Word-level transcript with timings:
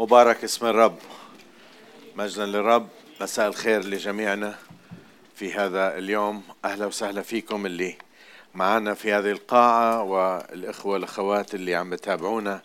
مبارك 0.00 0.44
اسم 0.44 0.66
الرب. 0.66 0.98
مجدا 2.16 2.46
للرب. 2.46 2.88
مساء 3.20 3.48
الخير 3.48 3.84
لجميعنا 3.84 4.58
في 5.34 5.52
هذا 5.52 5.98
اليوم. 5.98 6.42
أهلا 6.64 6.86
وسهلا 6.86 7.22
فيكم 7.22 7.66
اللي 7.66 7.96
معنا 8.54 8.94
في 8.94 9.12
هذه 9.12 9.30
القاعة 9.30 10.02
والإخوة 10.02 10.92
والأخوات 10.92 11.54
اللي 11.54 11.74
عم 11.74 11.90
بتابعونا 11.90 12.62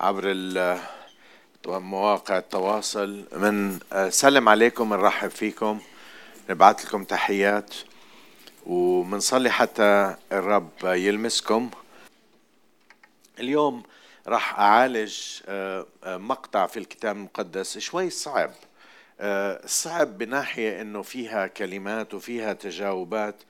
عبر 0.00 0.34
مواقع 1.66 2.38
التواصل. 2.38 3.24
من 3.32 3.78
سلم 4.10 4.48
عليكم 4.48 4.94
نرحب 4.94 5.30
فيكم. 5.30 5.80
نبعث 6.50 6.86
لكم 6.86 7.04
تحيات. 7.04 7.74
ومنصلي 8.66 9.50
حتى 9.50 10.16
الرب 10.32 10.70
يلمسكم. 10.84 11.70
اليوم 13.40 13.82
راح 14.26 14.58
أعالج 14.58 15.40
آه، 15.46 15.86
آه، 16.04 16.16
مقطع 16.16 16.66
في 16.66 16.78
الكتاب 16.78 17.16
المقدس 17.16 17.78
شوي 17.78 18.10
صعب. 18.10 18.50
آه، 19.20 19.66
صعب 19.66 20.18
بناحية 20.18 20.80
أنه 20.80 21.02
فيها 21.02 21.46
كلمات 21.46 22.14
وفيها 22.14 22.52
تجاوبات 22.52 23.42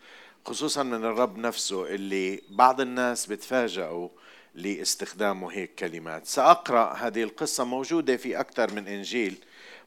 خصوصا 0.46 0.82
من 0.82 1.04
الرب 1.04 1.38
نفسه 1.38 1.86
اللي 1.86 2.42
بعض 2.50 2.80
الناس 2.80 3.26
بتفاجئوا 3.26 4.08
لاستخدامه 4.54 5.52
هيك 5.52 5.74
كلمات. 5.74 6.26
سأقرأ 6.26 6.92
هذه 6.92 7.22
القصة 7.22 7.64
موجودة 7.64 8.16
في 8.16 8.40
أكثر 8.40 8.72
من 8.72 8.88
إنجيل 8.88 9.36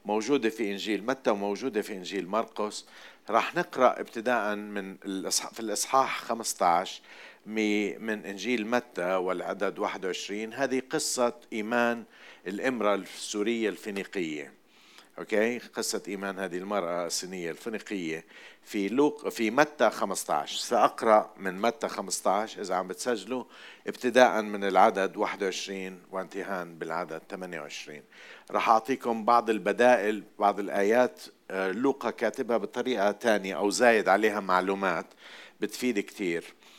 موجودة 0.06 0.50
في 0.50 0.72
إنجيل 0.72 1.06
متى 1.06 1.30
وموجودة 1.30 1.82
في 1.82 1.94
إنجيل 1.94 2.28
مرقس. 2.28 2.86
راح 3.30 3.56
نقرأ 3.56 4.00
ابتداء 4.00 4.56
من 4.56 4.98
في 5.54 5.60
الإصحاح 5.60 6.20
15 6.22 7.02
من 7.46 8.26
إنجيل 8.26 8.68
متى 8.68 9.16
والعدد 9.16 9.80
21 9.80 10.54
هذه 10.54 10.82
قصة 10.90 11.34
إيمان 11.54 12.04
الإمرأة 12.48 12.96
السورية 12.96 13.70
الفينيقية. 13.70 14.54
أوكي؟ 15.20 15.58
قصة 15.58 16.02
إيمان 16.08 16.40
هذه 16.40 16.58
المرأة 16.58 17.06
السنية 17.06 17.52
الفينيقية 17.52 18.26
في 18.64 18.88
لوق 18.88 19.30
في 19.30 19.52
متى 19.52 19.90
15 19.90 20.58
سأقرأ 20.58 21.34
من 21.38 21.62
متى 21.62 21.88
15 21.88 22.62
إذا 22.62 22.76
عم 22.76 22.88
بتسجلوا 22.88 23.44
ابتداء 23.88 24.42
من 24.42 24.64
العدد 24.64 25.18
21 25.18 26.02
وانتهاء 26.12 26.66
بالعدد 26.66 27.22
28 27.30 28.02
راح 28.52 28.70
أعطيكم 28.70 29.26
بعض 29.26 29.50
البدائل 29.50 30.24
بعض 30.40 30.60
الآيات 30.60 31.22
آه، 31.52 31.72
لوقا 31.72 32.12
كاتبها 32.12 32.58
بطريقة 32.58 33.12
ثانية 33.12 33.58
أو 33.58 33.70
زايد 33.70 34.10
عليها 34.10 34.40
معلومات 34.40 35.06
بتفيد 35.62 36.00
كثير 36.00 36.44
آه، 36.44 36.75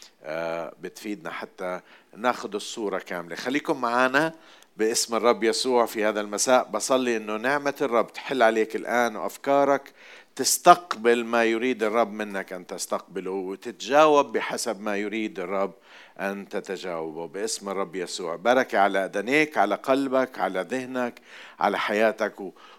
بتفيدنا 0.81 1.31
حتى 1.31 1.81
ناخذ 2.17 2.55
الصورة 2.55 2.99
كاملة. 2.99 3.37
خليكم 3.37 3.81
معنا 3.81 4.35
باسم 4.77 5.15
الرب 5.15 5.45
يسوع 5.45 5.87
في 5.87 6.05
هذا 6.05 6.21
المساء. 6.21 6.65
بصلي 6.65 7.17
إنه 7.17 7.37
نعمة 7.37 7.75
الرب 7.81 8.13
تحل 8.13 8.43
عليك 8.43 8.77
الآن 8.77 9.17
وأفكارك 9.17 9.93
تستقبل 10.37 11.25
ما 11.25 11.45
يريد 11.45 11.83
الرب 11.83 12.13
منك 12.13 12.53
أن 12.53 12.67
تستقبله 12.67 13.31
وتتجاوب 13.31 14.33
بحسب 14.33 14.81
ما 14.81 14.97
يريد 14.97 15.41
الرب 15.41 15.73
أن 16.21 16.49
تتجاوبه. 16.49 17.27
باسم 17.27 17.69
الرب 17.69 17.97
يسوع. 17.97 18.37
بركة 18.37 18.79
على 18.79 19.05
أدنيك 19.05 19.59
على 19.59 19.75
قلبك 19.75 20.39
على 20.39 20.61
ذهنك 20.61 21.21
على 21.61 21.79
حياتك 21.79 22.35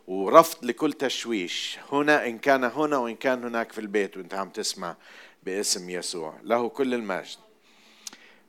ورفض 0.08 0.66
لكل 0.66 0.94
تشويش. 0.94 1.80
هنا 1.92 2.28
إن 2.28 2.38
كان 2.38 2.64
هنا 2.64 2.98
وإن 2.98 3.16
كان 3.16 3.44
هناك 3.44 3.72
في 3.72 3.82
البيت 3.82 4.17
وأنت 4.17 4.34
عم 4.34 4.50
تسمع. 4.50 4.95
باسم 5.48 5.90
يسوع 5.90 6.34
له 6.44 6.70
كل 6.70 6.94
المجد. 6.94 7.38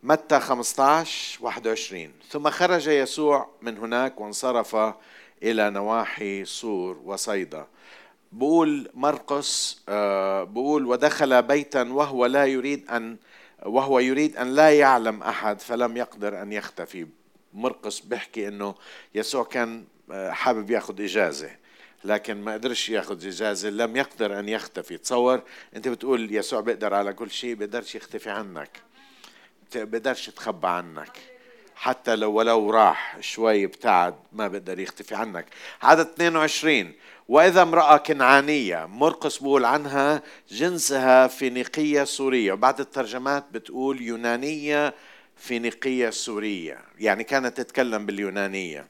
متى 0.03 0.41
15 0.41 1.39
21 1.45 2.13
ثم 2.31 2.51
خرج 2.51 2.87
يسوع 2.87 3.49
من 3.63 3.79
هناك 3.79 4.21
وانصرف 4.21 4.77
إلى 5.43 5.71
نواحي 5.71 6.45
صور 6.45 7.01
وصيدا. 7.05 7.67
بقول 8.33 8.91
مرقس 8.95 9.83
آه، 9.89 10.45
بقول 10.45 10.87
ودخل 10.87 11.43
بيتا 11.43 11.83
وهو 11.83 12.27
لا 12.27 12.45
يريد 12.45 12.91
أن 12.91 13.17
وهو 13.67 13.99
يريد 13.99 14.37
أن 14.37 14.55
لا 14.55 14.79
يعلم 14.79 15.23
أحد 15.23 15.61
فلم 15.61 15.97
يقدر 15.97 16.43
أن 16.43 16.53
يختفي. 16.53 17.07
مرقس 17.55 18.01
بيحكي 18.01 18.49
أنه 18.49 18.75
يسوع 19.15 19.45
كان 19.45 19.85
آه، 20.13 20.31
حابب 20.31 20.71
يأخذ 20.71 21.03
إجازة. 21.03 21.51
لكن 22.05 22.43
ما 22.43 22.53
قدرش 22.53 22.89
ياخذ 22.89 23.27
إجازة 23.27 23.71
لم 23.71 23.97
يقدر 23.97 24.39
أن 24.39 24.49
يختفي. 24.49 24.99
تصور 24.99 25.43
أنت 25.77 25.89
بتقول 25.89 26.35
يسوع 26.35 26.61
بيقدر 26.61 26.95
على 26.95 27.13
كل 27.13 27.31
شيء 27.31 27.55
بيقدرش 27.55 27.95
يختفي 27.95 28.31
عنك. 28.31 28.81
بقدرش 29.75 30.29
يتخبى 30.29 30.69
عنك. 30.69 31.19
حتى 31.75 32.17
لو 32.17 32.33
ولو 32.33 32.71
راح 32.71 33.17
شوي 33.21 33.65
ابتعد 33.65 34.15
ما 34.33 34.49
بقدر 34.49 34.79
يختفي 34.79 35.15
عنك. 35.15 35.47
عدد 35.83 36.07
22 36.07 36.93
وإذا 37.29 37.63
امرأة 37.63 37.97
كنعانية 37.97 38.87
مرقس 38.87 39.39
بقول 39.39 39.65
عنها 39.65 40.23
جنسها 40.51 41.27
فينيقية 41.27 42.05
سورية. 42.05 42.53
وبعد 42.53 42.81
الترجمات 42.81 43.45
بتقول 43.53 44.03
يونانية 44.03 44.95
فينيقية 45.39 46.11
سورية 46.11 46.79
يعني 46.99 47.25
كانت 47.25 47.57
تتكلم 47.57 48.07
باليونانية. 48.07 48.87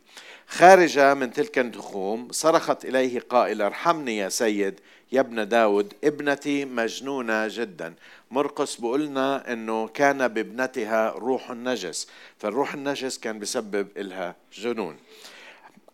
خارجة 0.48 1.14
من 1.14 1.32
تلك 1.32 1.58
النخوم 1.58 2.28
صرخت 2.30 2.84
إليه 2.84 3.20
قائلة 3.20 3.66
أرحمني 3.66 4.16
يا 4.16 4.28
سيد 4.28 4.80
يا 5.12 5.20
ابن 5.20 5.48
داود 5.48 5.94
ابنتي 6.04 6.64
مجنونة 6.64 7.48
جدا. 7.48 7.94
مرقس 8.30 8.76
بقولنا 8.76 9.52
إنه 9.52 9.88
كان 9.88 10.28
بابنتها 10.28 11.10
روح 11.10 11.50
النجس 11.50 12.08
فالروح 12.38 12.74
النجس 12.74 13.18
كان 13.18 13.38
بسبب 13.38 13.88
لها 13.96 14.36
جنون. 14.52 14.96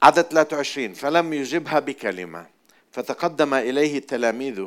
عدد 0.03 0.23
23 0.23 0.93
فلم 0.93 1.33
يجبها 1.33 1.79
بكلمة. 1.79 2.47
فتقدم 2.93 3.55
إليه 3.55 3.99
تلاميذه 3.99 4.63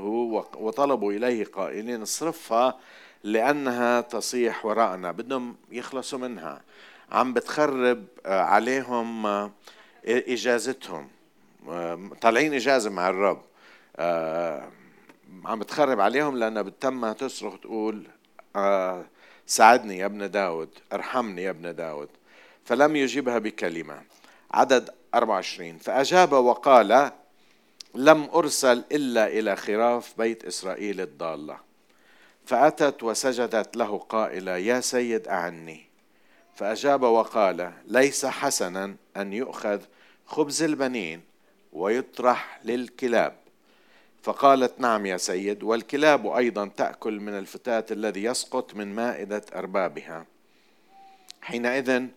وطلبوا 0.58 1.14
إليه 1.14 1.46
قائلين 1.46 2.02
اصرفها 2.02 2.80
لأنها 3.24 4.02
تصيح 4.02 4.66
وراءنا 4.66 5.12
بدهم 5.12 5.56
يخلصوا 5.72 6.20
منها. 6.20 6.62
عم 7.12 7.34
بتخرب 7.34 8.06
آه، 8.26 8.42
عليهم 8.42 9.26
آه، 9.26 9.52
إجازتهم. 10.06 11.08
آه، 11.70 12.10
طالعين 12.22 12.54
إجازة 12.54 12.90
مع 12.90 13.10
الرب. 13.10 13.42
عم 15.46 15.60
بتخرب 15.60 16.00
عليهم 16.00 16.38
لأنها 16.38 16.62
بتتم 16.62 17.12
تصرخ 17.12 17.60
تقول 17.60 18.08
ساعدني 19.48 19.98
يا 19.98 20.06
ابن 20.06 20.32
داود 20.32 20.70
ارحمني 20.94 21.44
يا 21.44 21.50
ابن 21.50 21.76
داود. 21.76 22.10
فلم 22.66 22.96
يجبها 22.96 23.38
بكلمة. 23.38 24.02
عدد 24.52 24.90
24 25.16 25.78
فأجاب 25.78 26.32
وقال 26.32 27.12
لم 27.96 28.30
أرسل 28.34 28.84
إلا 28.92 29.28
إلى 29.28 29.56
خراف 29.56 30.14
بيت 30.18 30.46
إسرائيل 30.46 31.02
الضالة. 31.02 31.67
فأتت 32.48 33.04
وسجدت 33.04 33.78
له 33.78 33.98
قائلة 33.98 34.58
يا 34.58 34.80
سيد 34.80 35.28
أعني. 35.28 35.82
فأجاب 36.56 37.04
وقال 37.04 37.72
ليس 37.88 38.26
حسنا 38.26 38.96
أن 39.18 39.34
يؤخذ 39.34 39.82
خبز 40.26 40.64
البنين 40.64 41.22
ويطرح 41.74 42.60
للكلاب. 42.64 43.36
فقالت 44.24 44.80
نعم 44.80 45.06
يا 45.06 45.18
سيد 45.18 45.64
والكلاب 45.64 46.28
أيضا 46.28 46.68
تأكل 46.78 47.20
من 47.20 47.34
الفتات 47.34 47.92
الذي 47.92 48.24
يسقط 48.24 48.76
من 48.76 48.96
مائدة 48.96 49.42
أربابها. 49.56 50.26
حينئذ 51.42 52.08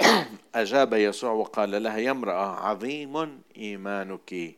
أجاب 0.54 0.94
يسوع 0.94 1.30
وقال 1.30 1.82
لها 1.82 1.98
يا 1.98 2.10
امرأة 2.10 2.68
عظيم 2.68 3.42
إيمانك 3.56 4.54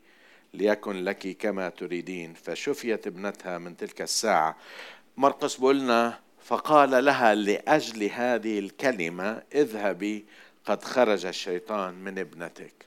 ليكن 0.55 1.05
لك 1.05 1.37
كما 1.37 1.69
تريدين. 1.69 2.35
فشفيت 2.35 3.07
ابنتها 3.07 3.59
من 3.59 3.77
تلك 3.77 4.03
الساعة. 4.03 4.57
مرقس 5.21 5.57
بقولنا 5.57 6.21
فقال 6.45 7.05
لها 7.05 7.35
لأجل 7.35 8.03
هذه 8.03 8.59
الكلمة 8.59 9.43
اذهبي 9.55 10.25
قد 10.65 10.85
خرج 10.85 11.27
الشيطان 11.27 11.95
من 11.95 12.19
ابنتك. 12.19 12.87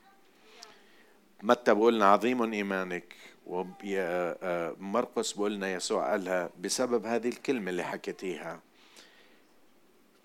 متى 1.44 1.74
بقولنا 1.74 2.06
عظيم 2.06 2.54
إيمانك 2.54 3.16
ومرقس 3.46 5.32
بقولنا 5.32 5.74
يسوع 5.74 6.12
قالها 6.12 6.50
بسبب 6.60 7.06
هذه 7.06 7.28
الكلمة 7.30 7.70
اللي 7.70 7.84
حكيتيها. 7.84 8.60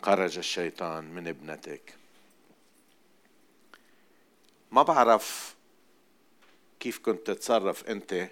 خرج 0.03 0.39
الشيطان 0.39 1.05
من 1.05 1.29
ابنتك. 1.29 1.95
ما 4.71 4.83
بعرف 4.83 5.55
كيف 6.81 6.99
كنت 6.99 7.27
تتصرف 7.27 7.89
أنت 7.89 8.29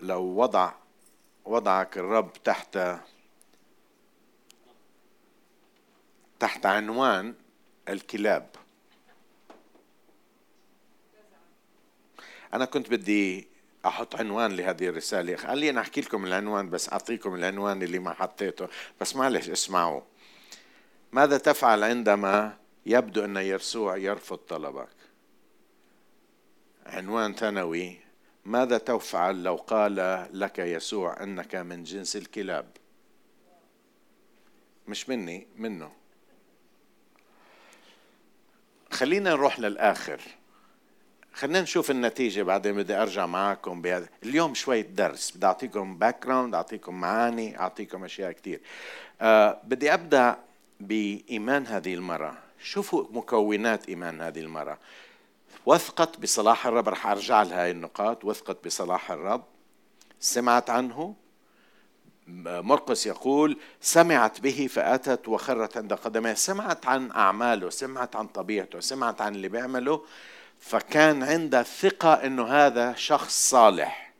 لو 0.00 0.22
وضع 0.22 0.83
وضعك 1.44 1.98
الرب 1.98 2.32
تحت 2.44 2.78
تحت 6.40 6.66
عنوان 6.66 7.34
الكلاب. 7.88 8.50
أنا 12.54 12.64
كنت 12.64 12.90
بدي 12.90 13.48
أحط 13.86 14.16
عنوان 14.16 14.56
لهذه 14.56 14.88
الرسالة. 14.88 15.36
خليني 15.36 15.80
أحكي 15.80 16.00
لكم 16.00 16.26
العنوان 16.26 16.70
بس 16.70 16.92
أعطيكم 16.92 17.34
العنوان 17.34 17.82
اللي 17.82 17.98
ما 17.98 18.12
حطيته. 18.12 18.68
بس 19.00 19.16
معلش 19.16 19.48
اسمعوا. 19.48 20.00
ماذا 21.12 21.38
تفعل 21.38 21.84
عندما 21.84 22.56
يبدو 22.86 23.24
أن 23.24 23.36
يسوع 23.36 23.96
يرفض 23.96 24.36
طلبك؟ 24.36 24.88
عنوان 26.86 27.34
ثانوي 27.34 28.03
ماذا 28.44 28.78
تفعل 28.78 29.42
لو 29.42 29.56
قال 29.56 30.26
لك 30.32 30.58
يسوع 30.58 31.22
أنك 31.22 31.54
من 31.54 31.84
جنس 31.84 32.16
الكلاب؟ 32.16 32.66
مش 34.88 35.08
مني 35.08 35.46
منه. 35.56 35.92
خلينا 38.90 39.30
نروح 39.30 39.60
للآخر. 39.60 40.20
خلينا 41.32 41.60
نشوف 41.60 41.90
النتيجة 41.90 42.42
بعدين 42.42 42.76
بدي 42.76 42.94
أرجع 42.94 43.26
معاكم 43.26 43.82
بهذا. 43.82 44.08
اليوم 44.22 44.54
شوية 44.54 44.82
درس. 44.82 45.36
بدي 45.36 45.46
أعطيكم 45.46 45.98
background 45.98 46.54
أعطيكم 46.54 47.00
معاني 47.00 47.60
أعطيكم 47.60 48.04
أشياء 48.04 48.32
كثير 48.32 48.60
آه 49.20 49.60
بدي 49.64 49.94
أبدأ 49.94 50.38
بإيمان 50.80 51.66
هذه 51.66 51.94
المراه 51.94 52.34
شوفوا 52.62 53.04
مكونات 53.10 53.88
إيمان 53.88 54.20
هذه 54.20 54.40
المراه 54.40 54.78
وثقت 55.66 56.18
بصلاح 56.20 56.66
الرب. 56.66 56.88
رح 56.88 57.06
أرجع 57.06 57.42
لها 57.42 57.62
هاي 57.64 57.70
النقاط. 57.70 58.24
وثقت 58.24 58.66
بصلاح 58.66 59.10
الرب. 59.10 59.44
سمعت 60.20 60.70
عنه؟ 60.70 61.14
مرقس 62.26 63.06
يقول 63.06 63.60
سمعت 63.80 64.40
به 64.40 64.68
فأتت 64.70 65.28
وخرت 65.28 65.76
عند 65.76 65.92
قدميه. 65.92 66.34
سمعت 66.34 66.86
عن 66.86 67.10
أعماله 67.10 67.70
سمعت 67.70 68.16
عن 68.16 68.26
طبيعته 68.26 68.80
سمعت 68.80 69.20
عن 69.20 69.34
اللي 69.34 69.48
بيعمله. 69.48 70.04
فكان 70.58 71.22
عندها 71.22 71.62
ثقة 71.62 72.12
أنه 72.14 72.46
هذا 72.46 72.94
شخص 72.94 73.50
صالح. 73.50 74.14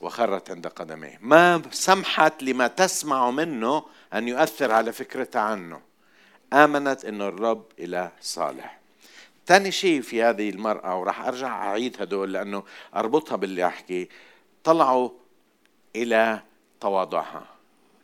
وخرت 0.00 0.50
عند 0.50 0.66
قدميه. 0.66 1.18
ما 1.20 1.62
سمحت 1.70 2.42
لما 2.42 2.66
تسمع 2.66 3.30
منه 3.30 3.84
أن 4.14 4.28
يؤثر 4.28 4.72
على 4.72 4.92
فكرتها 4.92 5.42
عنه. 5.42 5.87
آمنت 6.52 7.04
أنه 7.04 7.28
الرب 7.28 7.64
إله 7.78 8.12
صالح. 8.20 8.78
ثاني 9.46 9.70
شيء 9.70 10.00
في 10.00 10.22
هذه 10.22 10.50
المرأة 10.50 11.00
وراح 11.00 11.20
أرجع 11.20 11.48
أعيد 11.48 12.02
هدول 12.02 12.32
لأنه 12.32 12.62
أربطها 12.94 13.36
باللي 13.36 13.66
أحكي 13.66 14.08
طلعوا 14.64 15.10
إلى 15.96 16.42
تواضعها. 16.80 17.46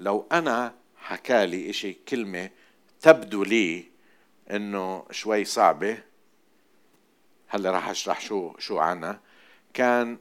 لو 0.00 0.26
أنا 0.32 0.74
حكالي 0.96 1.70
إشي 1.70 1.92
كلمة 1.92 2.50
تبدو 3.00 3.44
لي 3.44 3.84
إنه 4.50 5.04
شوي 5.10 5.44
صعبة 5.44 5.98
هلأ 7.48 7.70
راح 7.70 7.88
أشرح 7.88 8.20
شو 8.20 8.58
شو 8.58 8.78
عنها 8.78 9.20
كان 9.74 10.18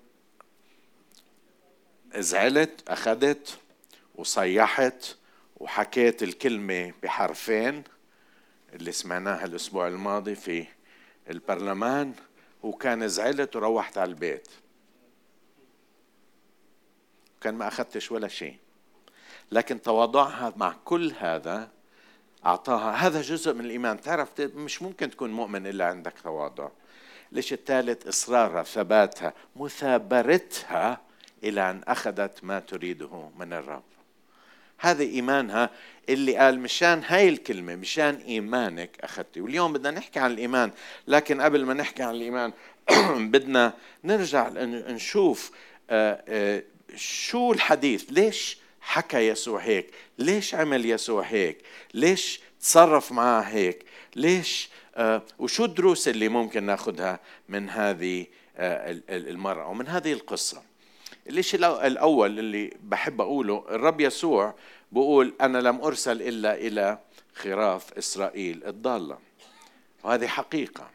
زعلت 2.15 2.83
أخذت 2.87 3.59
وصيحت 4.15 5.05
وحكيت 5.57 6.23
الكلمة 6.23 6.93
بحرفين. 7.03 7.83
اللي 8.73 8.91
سمعناها 8.91 9.45
الأسبوع 9.45 9.87
الماضي 9.87 10.35
في 10.35 10.65
البرلمان 11.29 12.13
وكان 12.63 13.07
زعلت 13.07 13.55
وروحت 13.55 13.97
على 13.97 14.09
البيت. 14.09 14.47
كان 17.41 17.55
ما 17.55 17.67
أخذتش 17.67 18.11
ولا 18.11 18.27
شيء. 18.27 18.57
لكن 19.51 19.81
تواضعها 19.81 20.53
مع 20.57 20.75
كل 20.85 21.13
هذا 21.19 21.69
أعطاها. 22.45 23.07
هذا 23.07 23.21
جزء 23.21 23.53
من 23.53 23.65
الإيمان. 23.65 24.01
تعرف 24.01 24.41
مش 24.41 24.81
ممكن 24.81 25.09
تكون 25.09 25.31
مؤمن 25.31 25.67
إلا 25.67 25.85
عندك 25.85 26.13
تواضع. 26.23 26.69
ليش 27.31 27.53
الثالث؟ 27.53 28.07
إصرارها 28.07 28.63
ثباتها 28.63 29.33
مثابرتها 29.55 31.01
إلى 31.43 31.69
أن 31.69 31.81
أخذت 31.87 32.43
ما 32.43 32.59
تريده 32.59 33.29
من 33.37 33.53
الرب. 33.53 33.83
هذا 34.83 35.03
إيمانها 35.03 35.69
اللي 36.09 36.35
قال 36.35 36.59
مشان 36.59 37.03
هاي 37.07 37.29
الكلمة 37.29 37.75
مشان 37.75 38.15
إيمانك 38.15 38.89
أخذتي. 39.01 39.41
واليوم 39.41 39.73
بدنا 39.73 39.91
نحكي 39.91 40.19
عن 40.19 40.31
الإيمان 40.31 40.71
لكن 41.07 41.41
قبل 41.41 41.65
ما 41.65 41.73
نحكي 41.73 42.03
عن 42.03 42.15
الإيمان 42.15 42.53
بدنا 43.31 43.73
نرجع 44.03 44.49
نشوف 44.89 45.51
آه، 45.89 46.23
آه، 46.27 46.63
شو 46.95 47.51
الحديث؟ 47.51 48.05
ليش 48.09 48.57
حكى 48.81 49.17
يسوع 49.17 49.59
هيك؟ 49.59 49.87
ليش 50.17 50.55
عمل 50.55 50.85
يسوع 50.85 51.23
هيك؟ 51.23 51.57
ليش 51.93 52.39
تصرف 52.61 53.11
معاه 53.11 53.41
هيك؟ 53.41 53.85
ليش 54.15 54.69
آه 54.95 55.21
وشو 55.39 55.65
الدروس 55.65 56.07
اللي 56.07 56.29
ممكن 56.29 56.63
ناخذها 56.63 57.19
من 57.49 57.69
هذه 57.69 58.25
المرأة؟ 59.09 59.67
ومن 59.67 59.87
هذه 59.87 60.13
القصة. 60.13 60.73
الشيء 61.29 61.87
الأول 61.87 62.39
اللي 62.39 62.73
بحب 62.83 63.21
أقوله 63.21 63.65
الرب 63.69 64.01
يسوع 64.01 64.55
بقول 64.93 65.33
أنا 65.41 65.57
لم 65.57 65.81
أرسل 65.81 66.21
إلا 66.21 66.55
إلى 66.55 66.97
خراف 67.35 67.93
إسرائيل 67.93 68.63
الضالة. 68.65 69.17
وهذه 70.03 70.27
حقيقة 70.27 70.89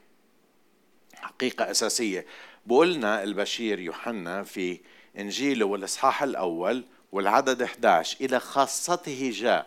حقيقة 1.15 1.71
أساسية. 1.71 2.27
بقولنا 2.67 3.23
البشير 3.23 3.79
يوحنا 3.79 4.43
في 4.43 4.81
إنجيله 5.19 5.67
والإصحاح 5.67 6.23
الأول 6.23 6.85
والعدد 7.13 7.63
11 7.63 8.17
إلى 8.21 8.41
خاصته 8.41 9.33
جاء 9.35 9.67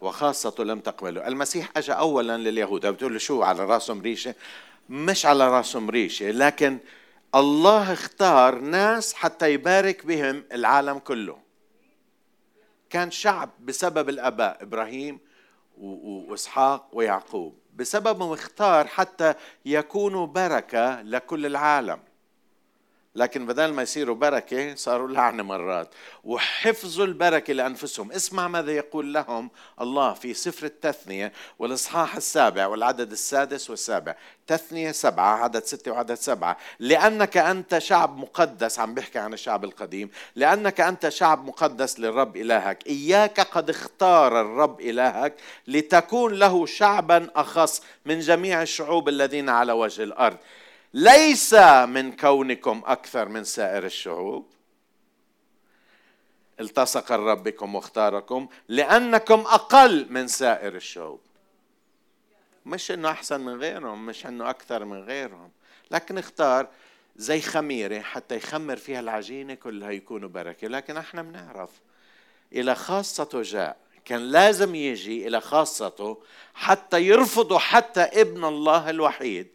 وخاصته 0.00 0.64
لم 0.64 0.80
تقبله. 0.80 1.28
المسيح 1.28 1.70
أجا 1.76 1.92
أولا 1.92 2.36
لليهود. 2.36 2.86
بتقول 2.86 3.20
شو 3.20 3.42
على 3.42 3.64
راسهم 3.64 4.00
ريشة 4.02 4.34
مش 4.88 5.26
على 5.26 5.48
راسهم 5.48 5.90
ريشة 5.90 6.30
لكن 6.30 6.78
الله 7.34 7.92
اختار 7.92 8.58
ناس 8.58 9.14
حتى 9.14 9.52
يبارك 9.52 10.06
بهم 10.06 10.44
العالم 10.52 10.98
كله. 10.98 11.47
كان 12.90 13.10
شعب 13.10 13.50
بسبب 13.60 14.08
الأباء 14.08 14.62
إبراهيم 14.62 15.20
وإسحاق 15.78 16.88
ويعقوب. 16.92 17.58
بسببهم 17.76 18.32
اختار 18.32 18.86
حتى 18.86 19.34
يكونوا 19.64 20.26
بركة 20.26 21.02
لكل 21.02 21.46
العالم. 21.46 21.98
لكن 23.14 23.46
بدل 23.46 23.72
ما 23.72 23.82
يصيروا 23.82 24.14
بركة 24.14 24.74
صاروا 24.74 25.08
لعنة 25.08 25.42
مرات. 25.42 25.94
وحفظوا 26.24 27.06
البركة 27.06 27.52
لأنفسهم. 27.52 28.12
اسمع 28.12 28.48
ماذا 28.48 28.72
يقول 28.72 29.14
لهم 29.14 29.50
الله 29.80 30.14
في 30.14 30.34
سفر 30.34 30.66
التثنية 30.66 31.32
والإصحاح 31.58 32.16
السابع 32.16 32.66
والعدد 32.66 33.12
السادس 33.12 33.70
والسابع. 33.70 34.14
تثنية 34.46 34.92
سبعة 34.92 35.36
عدد 35.36 35.64
ستة 35.64 35.90
وعدد 35.90 36.14
سبعة. 36.14 36.56
لأنك 36.78 37.36
أنت 37.36 37.78
شعب 37.78 38.16
مقدس 38.16 38.78
عم 38.78 38.94
بيحكي 38.94 39.18
عن 39.18 39.32
الشعب 39.32 39.64
القديم. 39.64 40.10
لأنك 40.36 40.80
أنت 40.80 41.08
شعب 41.08 41.44
مقدس 41.44 42.00
للرب 42.00 42.36
إلهك. 42.36 42.86
إياك 42.86 43.40
قد 43.40 43.70
اختار 43.70 44.40
الرب 44.40 44.80
إلهك 44.80 45.34
لتكون 45.66 46.34
له 46.34 46.66
شعبا 46.66 47.30
أخص 47.36 47.82
من 48.06 48.20
جميع 48.20 48.62
الشعوب 48.62 49.08
الذين 49.08 49.48
على 49.48 49.72
وجه 49.72 50.02
الأرض. 50.02 50.36
ليس 50.94 51.54
من 51.88 52.16
كونكم 52.16 52.82
أكثر 52.86 53.28
من 53.28 53.44
سائر 53.44 53.84
الشعوب. 53.84 54.46
التصق 56.60 57.12
الرب 57.12 57.42
بكم 57.42 57.74
واختاركم 57.74 58.48
لأنكم 58.68 59.40
أقل 59.40 60.06
من 60.10 60.28
سائر 60.28 60.74
الشعوب. 60.74 61.20
مش 62.66 62.90
إنه 62.90 63.10
أحسن 63.10 63.40
من 63.40 63.60
غيرهم 63.60 64.06
مش 64.06 64.26
إنه 64.26 64.50
أكثر 64.50 64.84
من 64.84 65.02
غيرهم 65.02 65.50
لكن 65.90 66.18
اختار 66.18 66.68
زي 67.16 67.40
خميرة 67.40 68.00
حتى 68.00 68.36
يخمر 68.36 68.76
فيها 68.76 69.00
العجينة 69.00 69.54
كلها 69.54 69.90
يكونوا 69.90 70.28
بركة 70.28 70.68
لكن 70.68 70.96
إحنا 70.96 71.22
بنعرف 71.22 71.70
إلى 72.52 72.74
خاصته 72.74 73.42
جاء. 73.42 73.76
كان 74.04 74.20
لازم 74.20 74.74
يجي 74.74 75.28
إلى 75.28 75.40
خاصته 75.40 76.22
حتى 76.54 77.02
يرفضوا 77.02 77.58
حتى 77.58 78.00
ابن 78.00 78.44
الله 78.44 78.90
الوحيد. 78.90 79.48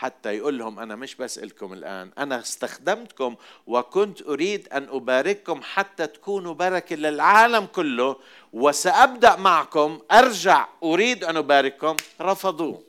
حتى 0.00 0.36
يقول 0.36 0.58
لهم 0.58 0.78
أنا 0.78 0.96
مش 0.96 1.14
بسألكم 1.14 1.72
الآن 1.72 2.10
أنا 2.18 2.40
استخدمتكم 2.40 3.34
وكنت 3.66 4.22
أريد 4.22 4.68
أن 4.68 4.88
أبارككم 4.90 5.60
حتى 5.62 6.06
تكونوا 6.06 6.54
بركة 6.54 6.96
للعالم 6.96 7.66
كله 7.66 8.16
وسأبدأ 8.52 9.36
معكم 9.36 10.00
أرجع 10.12 10.68
أريد 10.82 11.24
أن 11.24 11.36
أبارككم 11.36 11.96
رفضوه. 12.20 12.82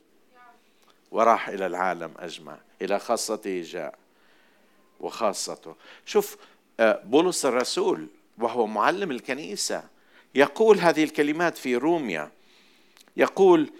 وراح 1.11 1.49
إلى 1.49 1.65
العالم 1.65 2.13
أجمع 2.17 2.57
إلى 2.81 2.99
خاصته 2.99 3.61
جاء 3.61 3.95
وخاصته. 4.99 5.75
شوف 6.05 6.37
آه، 6.79 7.01
بولس 7.03 7.45
الرسول 7.45 8.07
وهو 8.37 8.67
معلم 8.67 9.11
الكنيسة 9.11 9.83
يقول 10.35 10.79
هذه 10.79 11.03
الكلمات 11.03 11.57
في 11.57 11.75
روميا. 11.75 12.31
يقول 13.17 13.73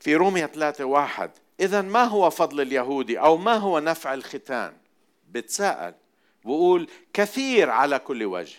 في 0.00 0.16
روميا 0.16 0.46
ثلاثة 0.46 0.84
واحد 0.84 1.30
إذا 1.60 1.82
ما 1.82 2.04
هو 2.04 2.30
فضل 2.30 2.60
اليهودي 2.60 3.20
أو 3.20 3.36
ما 3.36 3.54
هو 3.54 3.78
نفع 3.78 4.14
الختان؟ 4.14 4.72
بتساءل. 5.30 5.94
بقول 6.44 6.88
كثير 7.12 7.70
على 7.70 7.98
كل 7.98 8.24
وجه. 8.24 8.58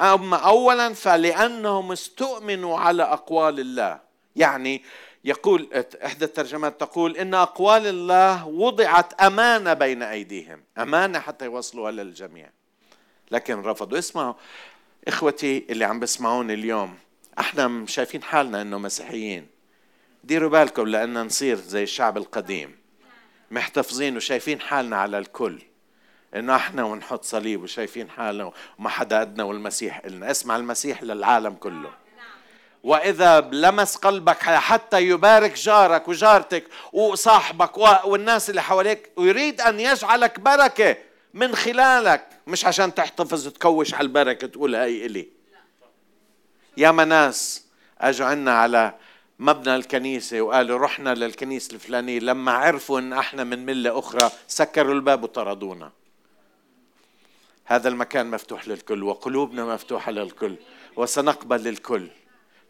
أما 0.00 0.36
أولا 0.36 0.94
فلأنهم 0.94 1.92
استؤمنوا 1.92 2.78
على 2.78 3.02
أقوال 3.02 3.60
الله. 3.60 4.00
يعني 4.36 4.82
يقول 5.24 5.68
إحدى 6.04 6.24
الترجمات 6.24 6.80
تقول 6.80 7.16
إن 7.16 7.34
أقوال 7.34 7.86
الله 7.86 8.46
وضعت 8.46 9.22
أمانة 9.22 9.74
بين 9.74 10.02
أيديهم. 10.02 10.62
أمانة 10.78 11.18
حتى 11.18 11.44
يوصلوها 11.44 11.90
للجميع. 11.90 12.50
لكن 13.30 13.62
رفضوا. 13.62 13.98
اسمعوا 13.98 14.34
إخوتي 15.08 15.66
اللي 15.70 15.84
عم 15.84 16.00
بسمعوني 16.00 16.54
اليوم. 16.54 16.94
إحنا 17.38 17.86
شايفين 17.86 18.22
حالنا 18.22 18.62
إنه 18.62 18.78
مسيحيين. 18.78 19.57
ديروا 20.24 20.50
بالكم 20.50 20.86
لأن 20.86 21.22
نصير 21.26 21.56
زي 21.56 21.82
الشعب 21.82 22.16
القديم. 22.16 22.78
محتفظين 23.50 24.16
وشايفين 24.16 24.60
حالنا 24.60 24.96
على 24.96 25.18
الكل. 25.18 25.58
إنه 26.34 26.56
إحنا 26.56 26.84
ونحط 26.84 27.24
صليب 27.24 27.62
وشايفين 27.62 28.10
حالنا 28.10 28.52
وما 28.78 28.88
حدا 28.88 29.22
أدنى 29.22 29.42
والمسيح 29.42 30.06
لنا 30.06 30.30
اسمع 30.30 30.56
المسيح 30.56 31.02
للعالم 31.02 31.54
كله. 31.54 31.90
وإذا 32.84 33.40
لمس 33.40 33.96
قلبك 33.96 34.42
حتى 34.42 35.00
يبارك 35.00 35.54
جارك 35.54 36.08
وجارتك 36.08 36.64
وصاحبك 36.92 37.78
والناس 38.04 38.50
اللي 38.50 38.62
حواليك 38.62 39.10
ويريد 39.16 39.60
أن 39.60 39.80
يجعلك 39.80 40.40
بركة 40.40 40.96
من 41.34 41.54
خلالك. 41.54 42.28
مش 42.46 42.64
عشان 42.64 42.94
تحتفظ 42.94 43.46
وتكوش 43.46 43.94
على 43.94 44.02
البركة 44.02 44.46
تقول 44.46 44.74
هاي 44.74 45.06
إلي. 45.06 45.28
يا 46.76 46.90
ناس 46.90 47.64
اجوا 48.00 48.26
عنا 48.26 48.58
على 48.58 48.94
مبنى 49.38 49.76
الكنيسة 49.76 50.40
وقالوا 50.40 50.78
رحنا 50.78 51.14
للكنيسة 51.14 51.74
الفلانية 51.74 52.18
لما 52.18 52.52
عرفوا 52.52 52.98
إن 52.98 53.12
إحنا 53.12 53.44
من 53.44 53.66
ملة 53.66 53.98
أخرى 53.98 54.30
سكروا 54.48 54.94
الباب 54.94 55.22
وطردونا. 55.22 55.92
هذا 57.64 57.88
المكان 57.88 58.30
مفتوح 58.30 58.68
للكل 58.68 59.02
وقلوبنا 59.02 59.64
مفتوحة 59.64 60.12
للكل 60.12 60.56
وسنقبل 60.96 61.68
الكل. 61.68 62.08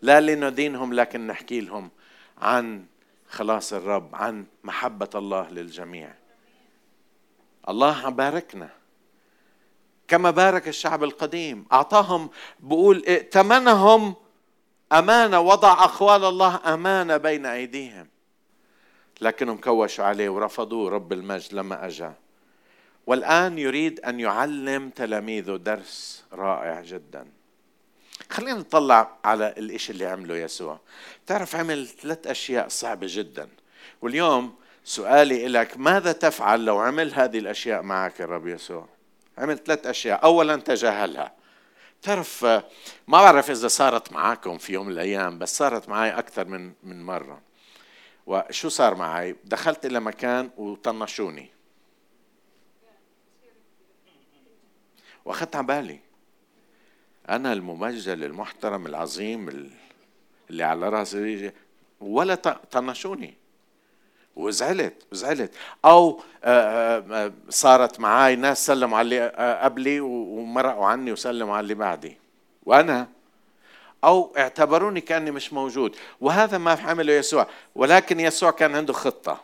لا 0.03 0.21
لندينهم 0.21 0.95
لكن 0.95 1.27
نحكي 1.27 1.61
لهم 1.61 1.91
عن 2.39 2.85
خلاص 3.29 3.73
الرب 3.73 4.15
عن 4.15 4.47
محبة 4.65 5.11
الله 5.15 5.51
للجميع. 5.51 6.15
الله 7.69 8.09
باركنا. 8.09 8.71
كما 10.09 10.31
بارك 10.31 10.69
الشعب 10.69 11.05
القديم. 11.05 11.67
أعطاهم 11.73 12.31
بقول 12.61 13.05
ائتمنهم 13.07 14.15
أمانة 14.93 15.41
وضع 15.41 15.73
أقوال 15.73 16.25
الله 16.25 16.61
أمانة 16.75 17.17
بين 17.17 17.47
أيديهم. 17.47 18.09
لكنهم 19.21 19.57
كوشوا 19.57 20.05
عليه 20.05 20.29
ورفضوه 20.29 20.91
رب 20.91 21.13
المجد 21.13 21.55
لما 21.55 21.87
أجا 21.87 22.15
والآن 23.07 23.59
يريد 23.59 24.01
أن 24.01 24.21
يعلم 24.21 24.91
تلاميذه 24.91 25.57
درس 25.57 26.25
رائع 26.33 26.83
جدا. 26.83 27.27
خلينا 28.31 28.59
نطلع 28.59 29.19
على 29.25 29.55
الإشي 29.59 29.93
اللي 29.93 30.07
عمله 30.07 30.37
يسوع. 30.37 30.81
تعرف 31.27 31.57
عمل 31.57 31.87
ثلاث 31.87 32.27
أشياء 32.27 32.69
صعبة 32.69 33.07
جدا. 33.11 33.49
واليوم 34.03 34.55
سؤالي 34.85 35.49
لك 35.49 35.79
ماذا 35.79 36.13
تفعل 36.13 36.65
لو 36.65 36.79
عمل 36.79 37.15
هذه 37.15 37.39
الأشياء 37.39 37.83
معك 37.83 38.21
الرب 38.21 38.47
يسوع؟ 38.47 38.89
عمل 39.39 39.59
ثلاث 39.59 39.87
أشياء. 39.87 40.25
أولا 40.25 40.57
تجاهلها. 40.57 41.33
تعرف 42.03 42.45
ما 42.45 42.63
بعرف 43.09 43.51
إذا 43.51 43.69
صارت 43.69 44.13
معاكم 44.13 44.59
في 44.59 44.73
يوم 44.73 44.87
من 44.87 44.93
الأيام 44.93 45.39
بس 45.39 45.57
صارت 45.57 45.89
معي 45.89 46.11
أكثر 46.11 46.45
من 46.49 46.73
من 46.83 47.03
مرة. 47.07 47.41
وشو 48.27 48.69
صار 48.69 48.95
معي 48.95 49.37
دخلت 49.45 49.87
إلى 49.87 50.01
مكان 50.01 50.51
وطنشوني. 50.57 51.51
وأخذت 55.25 55.57
على 55.57 55.67
بالي. 55.67 56.01
أنا 57.29 57.53
الممجل 57.53 58.25
المحترم 58.25 58.87
العظيم 58.87 59.49
اللي 60.51 60.65
على 60.65 60.89
راسي 60.89 61.53
ولا 62.01 62.35
طنشوني. 62.71 63.35
وزعلت 64.39 64.95
وزعلت. 65.13 65.51
أو 65.85 66.23
آه، 66.45 67.05
آه، 67.11 67.33
صارت 67.49 68.01
معي 68.01 68.37
ناس 68.37 68.67
سلموا 68.67 68.99
على 68.99 69.05
اللي 69.05 69.21
آه، 69.21 69.65
قبلي 69.65 70.01
ومرقوا 70.01 70.87
عني 70.87 71.13
وسلموا 71.13 71.57
على 71.57 71.65
اللي 71.65 71.75
بعدي. 71.75 72.17
وأنا؟ 72.67 73.09
أو 74.05 74.35
اعتبروني 74.39 75.01
كأني 75.01 75.31
مش 75.31 75.53
موجود. 75.53 75.97
وهذا 76.21 76.59
ما 76.59 76.71
عمله 76.73 77.13
يسوع. 77.13 77.47
ولكن 77.75 78.21
يسوع 78.21 78.51
كان 78.51 78.77
عنده 78.77 78.93
خطة. 78.93 79.41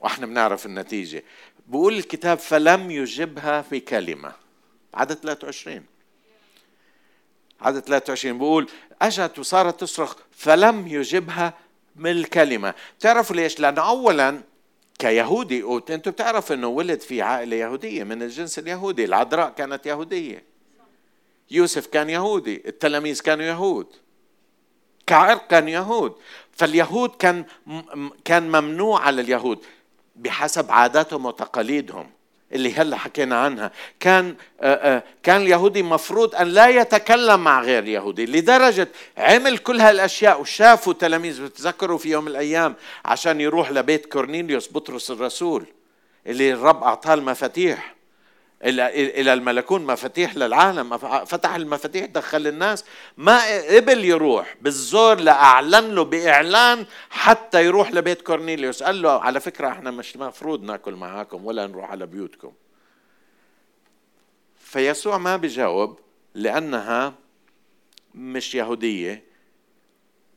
وإحنا 0.00 0.26
بنعرف 0.26 0.66
النتيجة. 0.66 1.22
بقول 1.66 1.92
الكتاب 1.92 2.38
فلم 2.38 2.90
يجبها 2.90 3.62
في 3.62 3.80
كلمة. 3.80 4.32
عدد 4.94 5.14
23 5.14 5.84
عدد 7.60 7.80
23 7.80 8.38
بقول 8.38 8.68
اجت 9.02 9.38
وصارت 9.38 9.80
تصرخ 9.80 10.14
فلم 10.30 10.86
يجبها 10.86 11.54
من 11.96 12.10
الكلمة. 12.10 12.74
تعرفوا 13.00 13.36
ليش؟ 13.36 13.60
لأن 13.60 13.78
أولا 13.78 14.40
كيهودي 14.98 15.62
وأنتم 15.62 16.10
بتعرفوا 16.10 16.56
إنه 16.56 16.68
ولد 16.68 17.00
في 17.00 17.22
عائلة 17.22 17.56
يهودية 17.56 18.04
من 18.04 18.22
الجنس 18.22 18.58
اليهودي 18.58 19.04
العذراء 19.04 19.50
كانت 19.50 19.86
يهودية. 19.86 20.44
يوسف 21.50 21.86
كان 21.86 22.10
يهودي 22.10 22.62
التلاميذ 22.66 23.20
كانوا 23.20 23.44
يهود. 23.44 23.86
كعرق 25.06 25.46
كان 25.46 25.68
يهود. 25.68 26.14
فاليهود 26.52 27.10
كان 27.10 27.44
كان 28.24 28.48
ممنوع 28.48 29.00
على 29.00 29.20
اليهود 29.20 29.58
بحسب 30.16 30.70
عاداتهم 30.70 31.26
وتقاليدهم. 31.26 32.10
اللي 32.52 32.74
هلا 32.74 32.96
حكينا 32.96 33.36
عنها. 33.36 33.70
كان 34.00 34.34
آه، 34.60 34.96
آه، 34.96 35.02
كان 35.22 35.40
اليهودي 35.42 35.82
مفروض 35.82 36.34
أن 36.34 36.46
لا 36.46 36.68
يتكلم 36.68 37.44
مع 37.44 37.62
غير 37.62 37.88
يهودي 37.88 38.26
لدرجة 38.26 38.88
عمل 39.18 39.58
كل 39.58 39.80
هالأشياء 39.80 40.40
وشافوا 40.40 40.92
تلاميذ 40.92 41.44
بتذكروا 41.44 41.98
في 41.98 42.10
يوم 42.10 42.24
من 42.24 42.30
الأيام 42.30 42.74
عشان 43.04 43.40
يروح 43.40 43.70
لبيت 43.70 44.06
كورنيليوس 44.06 44.72
بطرس 44.72 45.10
الرسول 45.10 45.64
اللي 46.26 46.52
الرب 46.52 46.82
أعطاه 46.82 47.14
المفاتيح. 47.14 47.94
إلى 48.64 49.32
الملكوت 49.32 49.86
مفاتيح 49.86 50.36
للعالم. 50.36 50.96
فتح 51.24 51.54
المفاتيح 51.54 52.06
دخل 52.06 52.46
الناس. 52.46 52.84
ما 53.16 53.40
قبل 53.76 54.04
يروح 54.04 54.56
بالزور 54.60 55.20
لاعلن 55.20 55.94
له 55.94 56.04
بإعلان 56.04 56.86
حتى 57.10 57.64
يروح 57.64 57.92
لبيت 57.92 58.22
كورنيليوس. 58.22 58.82
قال 58.82 59.02
له 59.02 59.10
على 59.10 59.40
فكرة 59.40 59.68
إحنا 59.68 59.90
مش 59.90 60.16
مفروض 60.16 60.62
ناكل 60.62 60.94
معاكم 60.94 61.46
ولا 61.46 61.66
نروح 61.66 61.90
على 61.90 62.06
بيوتكم. 62.06 62.52
فيسوع 64.60 65.18
ما 65.18 65.36
بيجاوب 65.36 65.98
لأنها 66.34 67.14
مش 68.14 68.54
يهودية. 68.54 69.32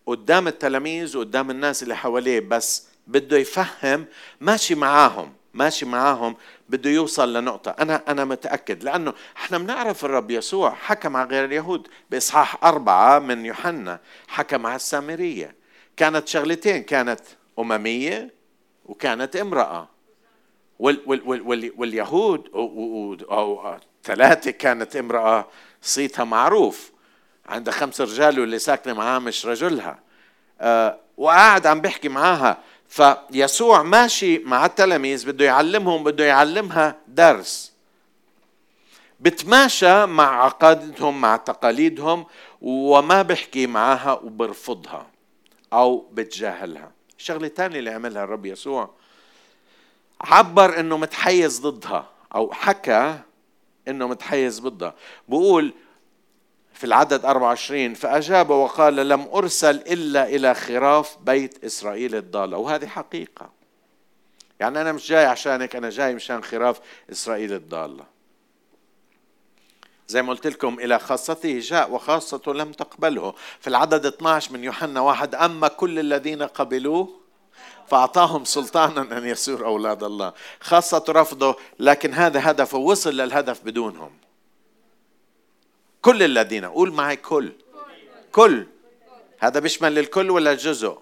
قدام 0.06 0.48
التلاميذ 0.48 1.18
وقدام 1.18 1.52
الناس 1.52 1.84
اللي 1.84 1.96
حواليه 1.96 2.40
بس 2.40 2.88
بده 3.08 3.38
يفهم 3.38 4.06
ماشي 4.42 4.76
معاهم. 4.76 5.34
ماشي 5.56 5.86
معاهم 5.86 6.36
بده 6.70 6.90
يوصل 6.90 7.34
لنقطة. 7.34 7.72
أنا 7.72 8.02
أنا 8.08 8.26
متأكد 8.26 8.84
لأنه 8.84 9.14
إحنا 9.38 9.58
بنعرف 9.58 10.06
الرب 10.06 10.32
يسوع 10.32 10.70
حكى 10.74 11.10
مع 11.10 11.24
غير 11.24 11.46
اليهود 11.46 11.88
بإصحاح 12.12 12.64
أربعة 12.64 13.20
من 13.20 13.46
يوحنا 13.46 14.00
حكى 14.28 14.58
مع 14.58 14.76
السامرية. 14.76 15.56
كانت 15.98 16.28
شغلتين 16.28 16.84
كانت 16.84 17.20
أممية 17.60 18.34
وكانت 18.86 19.36
امرأة. 19.36 19.90
وال 20.80 21.02
وال 21.06 21.42
وال 21.42 21.72
واليهود 21.78 22.50
أو 23.24 23.78
ثلاثة 24.04 24.52
كانت 24.52 24.96
امرأة 24.96 25.48
صيتها 25.82 26.24
معروف. 26.24 26.92
عندها 27.46 27.74
خمس 27.74 28.02
رجال 28.02 28.40
واللي 28.40 28.60
ساكنة 28.60 28.94
معاها 28.94 29.20
مش 29.20 29.46
رجلها. 29.46 30.00
أه 30.62 31.00
وقاعد 31.18 31.68
عم 31.68 31.82
بيحكي 31.82 32.10
معاها. 32.10 32.58
فيسوع 32.90 33.84
ماشي 33.84 34.38
مع 34.38 34.66
التلاميذ 34.66 35.28
بده 35.28 35.46
يعلمهم 35.46 36.04
بده 36.04 36.26
يعلمها 36.26 36.98
درس. 37.08 37.74
بتماشى 39.20 40.06
مع 40.06 40.44
عقائدهم 40.44 41.22
مع 41.22 41.36
تقاليدهم 41.36 42.26
وما 42.62 43.22
بحكي 43.22 43.68
معها 43.68 44.14
وبرفضها 44.14 45.08
أو 45.74 46.10
بتجاهلها. 46.12 46.92
الشغله 47.18 47.48
الثانية 47.48 47.80
اللي 47.80 47.90
عملها 47.90 48.24
الرب 48.24 48.46
يسوع. 48.46 48.90
عبر 50.22 50.80
إنه 50.80 50.98
متحيز 50.98 51.60
ضدها 51.60 52.10
أو 52.36 52.52
حكى 52.52 53.20
إنه 53.88 54.08
متحيز 54.08 54.60
ضدها. 54.60 54.96
بقول 55.28 55.74
في 56.76 56.84
العدد 56.84 57.26
24 57.26 57.94
فأجاب 57.94 58.50
وقال 58.50 58.96
لم 58.96 59.28
أرسل 59.34 59.76
إلا 59.76 60.28
إلى 60.28 60.54
خراف 60.54 61.18
بيت 61.22 61.64
إسرائيل 61.64 62.16
الضالة. 62.16 62.58
وهذه 62.58 62.88
حقيقة. 62.88 63.50
يعني 64.60 64.82
أنا 64.82 64.92
مش 64.92 65.10
جاي 65.10 65.26
عشانك 65.26 65.76
أنا 65.76 65.90
جاي 65.90 66.16
مشان 66.16 66.44
خراف 66.44 66.80
إسرائيل 67.12 67.54
الضالة. 67.54 68.04
زي 70.08 70.22
ما 70.22 70.30
قلت 70.30 70.48
لكم 70.48 70.80
إلى 70.80 71.00
خاصته 71.00 71.60
جاء 71.60 71.92
وخاصته 71.92 72.54
لم 72.54 72.72
تقبله. 72.72 73.34
في 73.60 73.68
العدد 73.68 74.06
12 74.06 74.54
من 74.54 74.64
يوحنا 74.64 75.02
واحد 75.02 75.36
أما 75.36 75.68
كل 75.68 76.00
الذين 76.00 76.44
قبلوه 76.44 77.10
فأعطاهم 77.88 78.46
سلطانا 78.46 79.18
أن 79.18 79.26
يسور 79.26 79.66
أولاد 79.66 80.04
الله. 80.04 80.34
خاصة 80.60 81.04
رفضه 81.10 81.56
لكن 81.80 82.14
هذا 82.14 82.52
هدفه 82.52 82.78
وصل 82.78 83.18
للهدف 83.18 83.62
بدونهم. 83.62 84.25
كل 86.06 86.24
الذين 86.24 86.66
قول 86.66 86.92
معي 86.92 87.16
كل. 87.16 87.52
كل. 88.32 88.66
هذا 89.40 89.60
بيشمل 89.60 90.00
الكل 90.00 90.32
ولا 90.32 90.52
الجزء؟ 90.52 90.98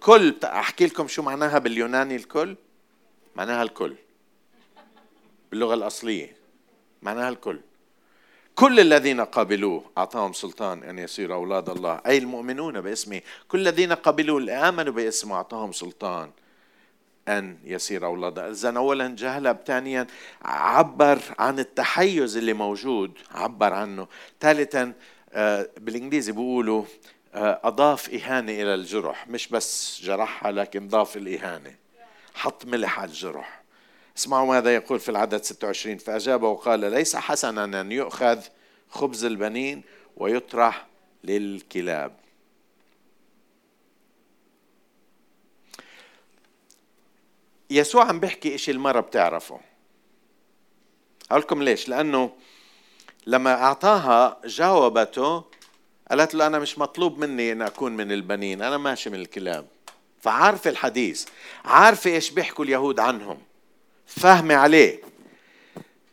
كل. 0.00 0.34
أحكي 0.44 0.86
لكم 0.86 1.08
شو 1.08 1.22
معناها 1.22 1.58
باليوناني 1.58 2.16
الكل؟ 2.16 2.56
معناها 3.36 3.62
الكل. 3.62 3.94
باللغة 5.50 5.74
الأصلية. 5.74 6.36
معناها 7.02 7.28
الكل. 7.28 7.60
كل 8.54 8.80
الذين 8.80 9.20
قبلوه 9.20 9.84
أعطاهم 9.98 10.32
سلطان 10.32 10.82
أن 10.82 10.98
يصيروا 10.98 11.36
أولاد 11.36 11.68
الله. 11.68 12.00
أي 12.06 12.18
المؤمنون 12.18 12.80
باسمه 12.80 13.20
كل 13.48 13.60
الذين 13.68 13.92
قبلوه 13.92 14.68
آمنوا 14.68 14.92
باسمه 14.92 15.36
أعطاهم 15.36 15.72
سلطان. 15.72 16.30
أن 17.38 17.58
يصير 17.64 18.06
أولاد. 18.06 18.38
إذا 18.38 18.76
أولا 18.76 19.16
جهلب 19.18 19.56
ثانيا 19.66 20.06
عبر 20.42 21.18
عن 21.38 21.58
التحيز 21.58 22.36
اللي 22.36 22.52
موجود 22.52 23.18
عبر 23.30 23.72
عنه. 23.72 24.06
ثالثا 24.40 24.92
آه، 25.32 25.68
بالإنجليزي 25.80 26.32
بيقولوا 26.32 26.84
آه، 27.34 27.60
أضاف 27.64 28.14
إهانة 28.14 28.52
إلى 28.52 28.74
الجرح. 28.74 29.28
مش 29.28 29.48
بس 29.48 30.00
جرحها 30.02 30.52
لكن 30.52 30.88
ضاف 30.88 31.16
الإهانة. 31.16 31.74
حط 32.34 32.66
ملح 32.66 33.00
على 33.00 33.08
الجرح. 33.08 33.62
اسمعوا 34.16 34.46
ماذا 34.46 34.74
يقول 34.74 35.00
في 35.00 35.08
العدد 35.08 35.42
26 35.42 35.98
فأجاب 35.98 36.42
وقال 36.42 36.80
ليس 36.80 37.16
حسنا 37.16 37.80
أن 37.80 37.92
يؤخذ 37.92 38.40
خبز 38.88 39.24
البنين 39.24 39.82
ويطرح 40.16 40.86
للكلاب. 41.24 42.12
يسوع 47.70 48.04
عم 48.04 48.20
بيحكي 48.20 48.54
إشي 48.54 48.70
المرة 48.70 49.00
بتعرفه. 49.00 49.60
أقول 51.30 51.42
لكم 51.42 51.62
ليش. 51.62 51.88
لأنه 51.88 52.30
لما 53.26 53.62
أعطاها 53.62 54.40
جاوبته 54.44 55.44
قالت 56.10 56.34
له 56.34 56.46
أنا 56.46 56.58
مش 56.58 56.78
مطلوب 56.78 57.18
مني 57.18 57.52
أن 57.52 57.62
أكون 57.62 57.96
من 57.96 58.12
البنين 58.12 58.62
أنا 58.62 58.78
ماشي 58.78 59.10
من 59.10 59.20
الكلاب. 59.20 59.66
فعارفة 60.20 60.70
الحديث. 60.70 61.26
عارفة 61.64 62.10
إيش 62.10 62.30
بيحكوا 62.30 62.64
اليهود 62.64 63.00
عنهم. 63.00 63.38
فاهمة 64.06 64.54
عليه. 64.54 65.00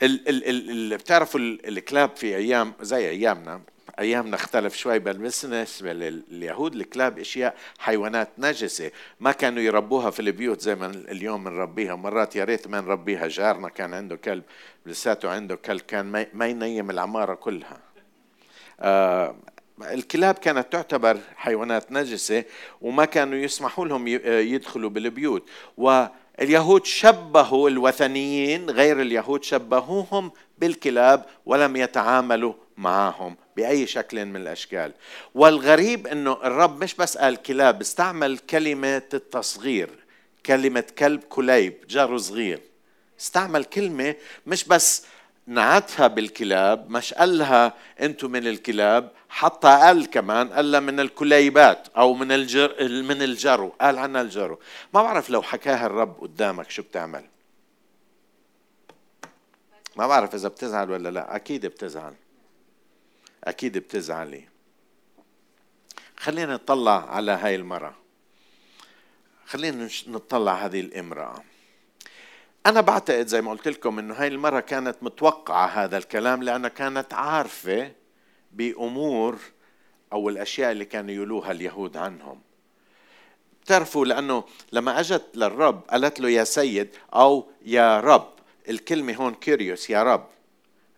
ال 0.01 0.29
ال 0.29 0.49
ال 0.93 0.97
بتعرفوا 0.97 1.39
الكلاب 1.39 2.15
في 2.15 2.35
أيام 2.35 2.73
زي 2.81 3.09
أيامنا؟ 3.09 3.61
أيامنا 3.99 4.35
اختلف 4.35 4.75
شوي 4.75 4.99
بالنسبة 4.99 5.93
لليهود 5.93 6.75
الكلاب 6.75 7.19
أشياء 7.19 7.55
حيوانات 7.79 8.29
نجسة. 8.37 8.91
ما 9.19 9.31
كانوا 9.31 9.61
يربوها 9.61 10.09
في 10.09 10.19
البيوت 10.19 10.61
زي 10.61 10.75
ما 10.75 10.87
اليوم 10.87 11.43
بنربيها 11.43 11.95
مرات 11.95 12.35
يا 12.35 12.43
ريت 12.43 12.67
ما 12.67 12.81
نربيها. 12.81 13.27
جارنا 13.27 13.69
كان 13.69 13.93
عنده 13.93 14.15
كلب 14.15 14.43
لساته 14.85 15.29
عنده 15.29 15.55
كلب 15.55 15.81
كان 15.81 16.27
ما 16.33 16.47
ينيم 16.47 16.89
العمارة 16.89 17.33
كلها. 17.33 17.79
آه 18.79 19.35
الكلاب 19.81 20.35
كانت 20.35 20.71
تعتبر 20.71 21.17
حيوانات 21.35 21.91
نجسة 21.91 22.43
وما 22.81 23.05
كانوا 23.05 23.37
يسمحوا 23.37 23.85
لهم 23.85 24.07
يدخلوا 24.07 24.89
بالبيوت. 24.89 25.49
واليهود 25.77 26.85
شبهوا 26.85 27.69
الوثنيين 27.69 28.69
غير 28.69 29.01
اليهود 29.01 29.43
شبهوهم 29.43 30.31
بالكلاب 30.57 31.25
ولم 31.45 31.75
يتعاملوا 31.75 32.53
معهم 32.77 33.35
بأي 33.57 33.87
شكل 33.87 34.25
من 34.25 34.35
الأشكال. 34.35 34.93
والغريب 35.35 36.07
أنه 36.07 36.31
الرب 36.31 36.83
مش 36.83 36.95
بس 36.95 37.17
قال 37.17 37.41
كلاب 37.41 37.81
استعمل 37.81 38.37
كلمة 38.37 39.03
التصغير 39.13 39.89
كلمة 40.45 40.83
كلب 40.97 41.23
كليب 41.23 41.73
جار 41.89 42.17
صغير. 42.17 42.61
استعمل 43.19 43.63
كلمة 43.63 44.15
مش 44.47 44.63
بس 44.63 45.05
نعتها 45.47 46.07
بالكلاب 46.07 46.89
مش 46.89 47.13
قالها 47.13 47.73
أنتم 48.01 48.31
من 48.31 48.47
الكلاب 48.47 49.11
حتى 49.29 49.67
قال 49.67 50.09
كمان 50.09 50.49
قال 50.49 50.81
من 50.81 50.99
الكليبات 50.99 51.87
أو 51.97 52.13
من 52.13 52.31
الجر 52.31 52.75
من 53.03 53.21
الجرو 53.21 53.73
قال 53.81 53.97
عنها 53.97 54.21
الجرو. 54.21 54.59
ما 54.93 55.03
بعرف 55.03 55.29
لو 55.29 55.41
حكاها 55.41 55.85
الرب 55.85 56.21
قدامك 56.21 56.69
شو 56.69 56.81
بتعمل. 56.81 57.23
ما 59.95 60.07
بعرف 60.07 60.35
إذا 60.35 60.47
بتزعل 60.47 60.91
ولا 60.91 61.09
لا 61.09 61.35
أكيد 61.35 61.65
بتزعل. 61.65 62.13
أكيد 63.43 63.77
بتزعلي 63.77 64.47
خلينا 66.17 66.53
نطلع 66.53 67.09
على 67.15 67.31
هاي 67.31 67.55
المرأة. 67.55 67.95
خلينا 69.45 69.89
نطلع 70.07 70.53
هذه 70.65 70.79
الامرأة. 70.79 71.43
أنا 72.65 72.81
بعتقد 72.81 73.27
زي 73.27 73.41
ما 73.41 73.51
قلت 73.51 73.67
لكم 73.67 73.99
إنه 73.99 74.13
هاي 74.13 74.27
المرأة 74.27 74.59
كانت 74.59 74.97
متوقعة 75.01 75.67
هذا 75.67 75.97
الكلام 75.97 76.43
لأنها 76.43 76.69
كانت 76.69 77.13
عارفة 77.13 77.91
بأمور 78.51 79.39
أو 80.13 80.29
الأشياء 80.29 80.71
اللي 80.71 80.85
كانوا 80.85 81.13
يقولوها 81.13 81.51
اليهود 81.51 81.97
عنهم. 81.97 82.41
بتعرفوا 83.63 84.05
لأنه 84.05 84.43
لما 84.71 84.99
أجت 84.99 85.25
للرب 85.35 85.81
قالت 85.89 86.19
له 86.19 86.29
يا 86.29 86.43
سيد 86.43 86.89
أو 87.13 87.51
يا 87.61 87.99
رب. 87.99 88.33
الكلمة 88.69 89.15
هون 89.15 89.33
كيريوس 89.33 89.89
يا 89.89 90.03
رب. 90.03 90.27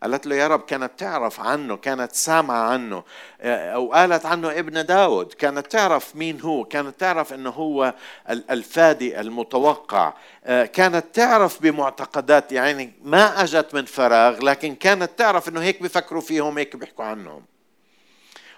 قالت 0.04 0.28
له 0.28 0.36
يا 0.36 0.48
رب 0.48 0.62
كانت 0.62 0.92
تعرف 0.98 1.40
عنه 1.40 1.78
كانت 1.78 2.14
سامعة 2.14 2.70
عنه. 2.72 3.04
آه، 3.42 3.74
أو 3.74 3.94
قالت 3.94 4.26
عنه 4.26 4.52
ابن 4.52 4.86
داود 4.86 5.34
كانت 5.34 5.68
تعرف 5.68 6.16
مين 6.16 6.42
هو 6.42 6.64
كانت 6.64 7.00
تعرف 7.00 7.34
أنه 7.34 7.50
هو 7.50 7.94
الفادي 8.30 9.20
المتوقع. 9.20 10.14
آه، 10.46 10.66
كانت 10.66 11.06
تعرف 11.14 11.62
بمعتقدات 11.62 12.52
يعني 12.52 12.94
ما 13.04 13.44
أجت 13.44 13.74
من 13.74 13.86
فراغ 13.86 14.46
لكن 14.46 14.76
كانت 14.76 15.12
تعرف 15.18 15.50
أنه 15.50 15.62
هيك 15.62 15.82
بيفكروا 15.82 16.22
فيهم 16.22 16.58
هيك 16.58 16.76
بيحكوا 16.76 17.06
عنهم. 17.06 17.44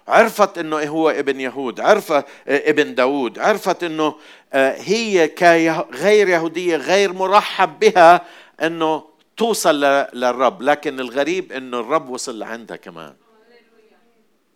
عرفت 0.07 0.57
إنه 0.57 0.77
هو 0.77 1.09
ابن 1.09 1.39
يهود 1.39 1.79
عرفت 1.79 2.11
آه، 2.11 2.23
ابن 2.47 2.95
داود 2.95 3.39
عرفت 3.39 3.83
إنه 3.83 4.15
هي 4.53 5.27
كغير 5.27 6.29
يهودية 6.29 6.75
غير 6.75 7.13
مرحب 7.13 7.79
بها 7.79 8.21
إنه 8.61 9.10
توصل 9.41 9.79
للرب 10.13 10.61
لكن 10.61 10.99
الغريب 10.99 11.51
إنه 11.51 11.79
الرب 11.79 12.09
وصل 12.09 12.39
لعندها 12.39 12.77
كمان. 12.77 13.15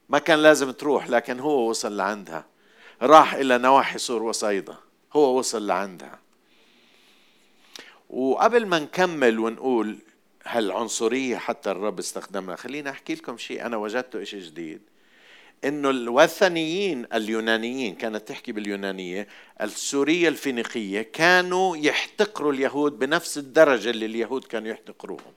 ما 0.09 0.19
كان 0.19 0.39
لازم 0.41 0.71
تروح 0.71 1.09
لكن 1.09 1.39
هو 1.39 1.69
وصل 1.69 1.97
لعندها. 1.97 2.45
راح 3.01 3.33
إلى 3.33 3.57
نواحي 3.57 3.97
سور 3.97 4.23
وصيدا 4.23 4.75
هو 5.13 5.37
وصل 5.37 5.67
لعندها. 5.67 6.19
وقبل 8.09 8.65
ما 8.65 8.79
نكمل 8.79 9.39
ونقول 9.39 9.97
هالعنصرية 10.43 11.37
حتى 11.37 11.71
الرب 11.71 11.99
استخدمها 11.99 12.55
خليني 12.55 12.89
أحكي 12.89 13.15
لكم 13.15 13.37
شيء 13.37 13.65
أنا 13.65 13.77
وجدته 13.77 14.21
إشي 14.21 14.39
جديد. 14.39 14.81
إنه 15.65 15.89
الوثنيين 15.89 17.07
اليونانيين 17.13 17.95
كانت 17.95 18.27
تحكي 18.27 18.51
باليونانية 18.51 19.27
السورية 19.61 20.27
الفينيقية 20.27 21.01
كانوا 21.01 21.77
يحتقروا 21.77 22.53
اليهود 22.53 22.99
بنفس 22.99 23.37
الدرجة 23.37 23.89
اللي 23.89 24.05
اليهود 24.05 24.43
كانوا 24.43 24.69
يحتقروهم. 24.69 25.33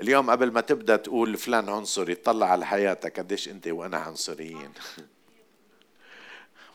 اليوم 0.00 0.30
قبل 0.30 0.52
ما 0.52 0.60
تبدأ 0.60 0.96
تقول 0.96 1.36
فلان 1.36 1.68
عنصري 1.68 2.14
طلع 2.14 2.46
على 2.46 2.66
حياتك 2.66 3.20
قديش 3.20 3.48
أنت 3.48 3.68
وأنا 3.68 3.96
عنصريين؟ 3.96 4.72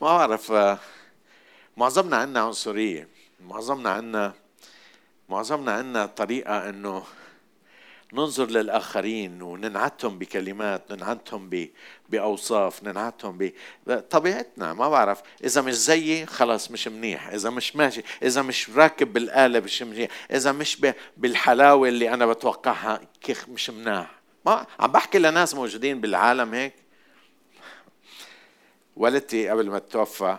ما 0.00 0.16
بعرف 0.16 0.52
معظمنا 1.76 2.16
عندنا 2.16 2.40
عنصرية 2.40 3.08
معظمنا 3.40 3.90
عندنا 3.90 4.34
معظمنا 5.28 5.72
عندنا 5.72 6.06
طريقة 6.06 6.68
إنه 6.68 7.04
ننظر 8.12 8.46
للآخرين 8.50 9.42
وننعتهم 9.42 10.18
بكلمات 10.18 10.92
ننعتهم 10.92 11.50
بأوصاف 12.08 12.82
ننعتهم 12.82 13.50
بطبيعتنا 13.86 14.74
ما 14.74 14.88
بعرف. 14.88 15.22
إذا 15.44 15.62
مش 15.62 15.74
زيي 15.74 16.26
خلاص 16.26 16.70
مش 16.70 16.88
منيح. 16.88 17.28
إذا 17.28 17.50
مش 17.50 17.76
ماشي 17.76 18.02
إذا 18.22 18.42
مش 18.42 18.70
راكب 18.70 19.12
بالآلة 19.12 19.60
مش 19.60 19.82
منيح. 19.82 20.10
إذا 20.30 20.52
مش 20.52 20.86
بالحلاوة 21.16 21.88
اللي 21.88 22.14
أنا 22.14 22.26
بتوقعها 22.26 23.00
مش 23.48 23.70
مناح. 23.70 24.18
ما 24.46 24.66
عم 24.80 24.92
بحكي 24.92 25.18
لناس 25.18 25.54
موجودين 25.54 26.00
بالعالم 26.00 26.54
هيك. 26.54 26.74
والدتي 28.96 29.48
قبل 29.48 29.70
ما 29.70 29.78
تتوفى 29.78 30.38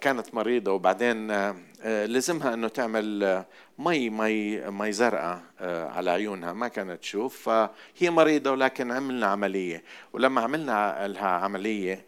كانت 0.00 0.34
مريضة 0.34 0.72
وبعدين 0.72 1.30
آه، 1.30 1.56
آه، 1.82 2.06
لزمها 2.06 2.54
إنه 2.54 2.68
تعمل 2.68 3.44
مي 3.78 4.10
مي 4.10 4.60
مي 4.70 4.92
زرقاء 4.92 5.42
على 5.60 6.10
عيونها 6.10 6.52
ما 6.52 6.68
كانت 6.68 7.00
تشوف 7.00 7.48
فهي 7.48 8.10
مريضة 8.10 8.50
ولكن 8.50 8.92
عملنا 8.92 9.26
عملية. 9.26 9.82
ولما 10.12 10.40
عملنا 10.40 11.08
لها 11.08 11.28
عملية 11.28 12.04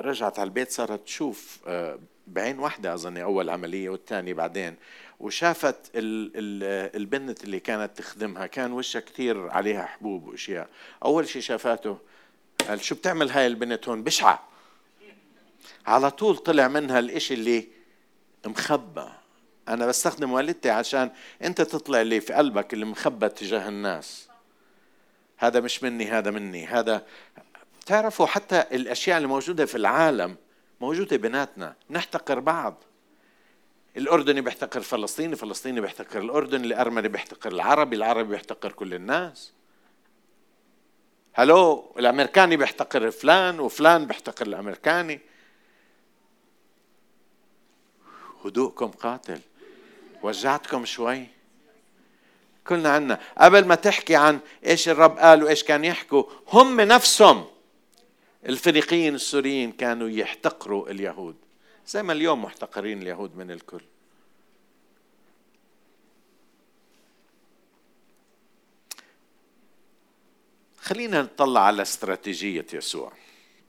رجعت 0.00 0.38
على 0.38 0.46
البيت 0.46 0.70
صارت 0.70 1.04
تشوف 1.04 1.58
بعين 2.26 2.58
واحدة 2.58 2.94
أظن 2.94 3.16
أول 3.16 3.50
عملية 3.50 3.88
والثانية 3.88 4.34
بعدين. 4.34 4.74
وشافت 5.20 5.76
البنت 5.94 7.44
اللي 7.44 7.60
كانت 7.60 7.98
تخدمها 7.98 8.46
كان 8.46 8.72
وشها 8.72 9.00
كثير 9.00 9.48
عليها 9.48 9.86
حبوب 9.86 10.28
وأشياء. 10.28 10.68
أول 11.04 11.28
شيء 11.28 11.42
شافته 11.42 11.98
قال 12.68 12.80
شو 12.80 12.94
بتعمل 12.94 13.30
هاي 13.30 13.46
البنت 13.46 13.88
هون؟ 13.88 14.02
بشعة. 14.02 14.55
على 15.86 16.10
طول 16.10 16.36
طلع 16.36 16.68
منها 16.68 16.98
الإشي 16.98 17.34
اللي 17.34 17.68
مخبى. 18.46 19.08
أنا 19.68 19.86
بستخدم 19.86 20.32
والدتي 20.32 20.70
عشان 20.70 21.10
أنت 21.42 21.60
تطلع 21.60 22.00
اللي 22.00 22.20
في 22.20 22.32
قلبك 22.32 22.74
اللي 22.74 22.84
مخبى 22.84 23.28
تجاه 23.28 23.68
الناس. 23.68 24.28
هذا 25.36 25.60
مش 25.60 25.82
مني 25.82 26.06
هذا 26.06 26.30
مني 26.30 26.66
هذا 26.66 27.06
تعرفوا 27.86 28.26
حتى 28.26 28.64
الأشياء 28.72 29.16
اللي 29.16 29.28
موجودة 29.28 29.66
في 29.66 29.74
العالم 29.74 30.36
موجودة 30.80 31.16
بيناتنا 31.16 31.74
نحتقر 31.90 32.40
بعض. 32.40 32.82
الأردني 33.96 34.40
بيحتقر 34.40 34.80
فلسطيني 34.80 35.36
فلسطيني 35.36 35.80
بيحتقر 35.80 36.20
الأردني 36.20 36.66
الأرمني 36.66 37.08
بيحتقر 37.08 37.52
العربي 37.52 37.96
العربي 37.96 38.28
بيحتقر 38.28 38.72
كل 38.72 38.94
الناس. 38.94 39.52
هلو 41.32 41.94
الأمريكاني 41.98 42.56
بيحتقر 42.56 43.10
فلان 43.10 43.60
وفلان 43.60 44.06
بيحتقر 44.06 44.46
الأمريكاني. 44.46 45.20
هدوءكم 48.46 48.86
قاتل. 48.86 49.40
وجعتكم 50.22 50.84
شوي. 50.84 51.26
كلنا 52.66 52.90
عنا 52.90 53.20
قبل 53.38 53.64
ما 53.64 53.74
تحكي 53.74 54.16
عن 54.16 54.38
إيش 54.66 54.88
الرب 54.88 55.18
قال 55.18 55.42
وإيش 55.42 55.64
كان 55.64 55.84
يحكوا 55.84 56.24
هم 56.52 56.80
نفسهم. 56.80 57.46
الفريقيين 58.46 59.14
السوريين 59.14 59.72
كانوا 59.72 60.08
يحتقروا 60.08 60.90
اليهود. 60.90 61.36
زي 61.86 62.02
ما 62.02 62.12
اليوم 62.12 62.42
محتقرين 62.42 63.02
اليهود 63.02 63.36
من 63.36 63.50
الكل. 63.50 63.82
خلينا 70.86 71.22
نطلع 71.22 71.60
على 71.60 71.82
استراتيجية 71.82 72.66
يسوع. 72.72 73.12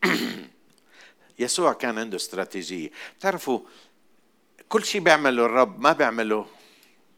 يسوع 1.40 1.74
كان 1.74 1.98
عنده 1.98 2.16
استراتيجية. 2.16 2.92
بتعرفوا 3.20 3.60
كل 4.70 4.84
شيء 4.86 5.02
بيعمله 5.02 5.46
الرب 5.46 5.80
ما 5.80 5.92
بيعمله 5.94 6.46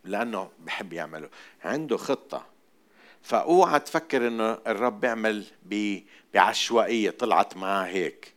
لأنه 0.03 0.51
بحب 0.59 0.93
يعمله. 0.93 1.29
عنده 1.63 1.97
خطة. 1.97 2.45
فأوعى 3.21 3.79
تفكر 3.79 4.27
إنه 4.27 4.57
الرب 4.67 5.01
بيعمل 5.01 5.45
بعشوائية 6.33 7.09
طلعت 7.09 7.57
معاه 7.57 7.85
هيك. 7.85 8.33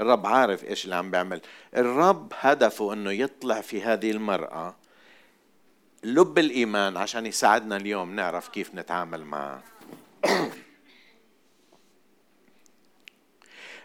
الرب 0.00 0.26
عارف 0.26 0.64
إيش 0.64 0.84
اللي 0.84 0.94
عم 0.94 1.10
بيعمل. 1.10 1.40
الرب 1.76 2.32
هدفه 2.40 2.92
إنه 2.92 3.10
يطلع 3.12 3.60
في 3.60 3.82
هذه 3.82 4.10
المرأة 4.10 4.76
لب 6.04 6.38
الإيمان 6.38 6.96
عشان 6.96 7.26
يساعدنا 7.26 7.76
اليوم 7.76 8.16
نعرف 8.16 8.48
كيف 8.48 8.74
نتعامل 8.74 9.24
معه. 9.24 9.62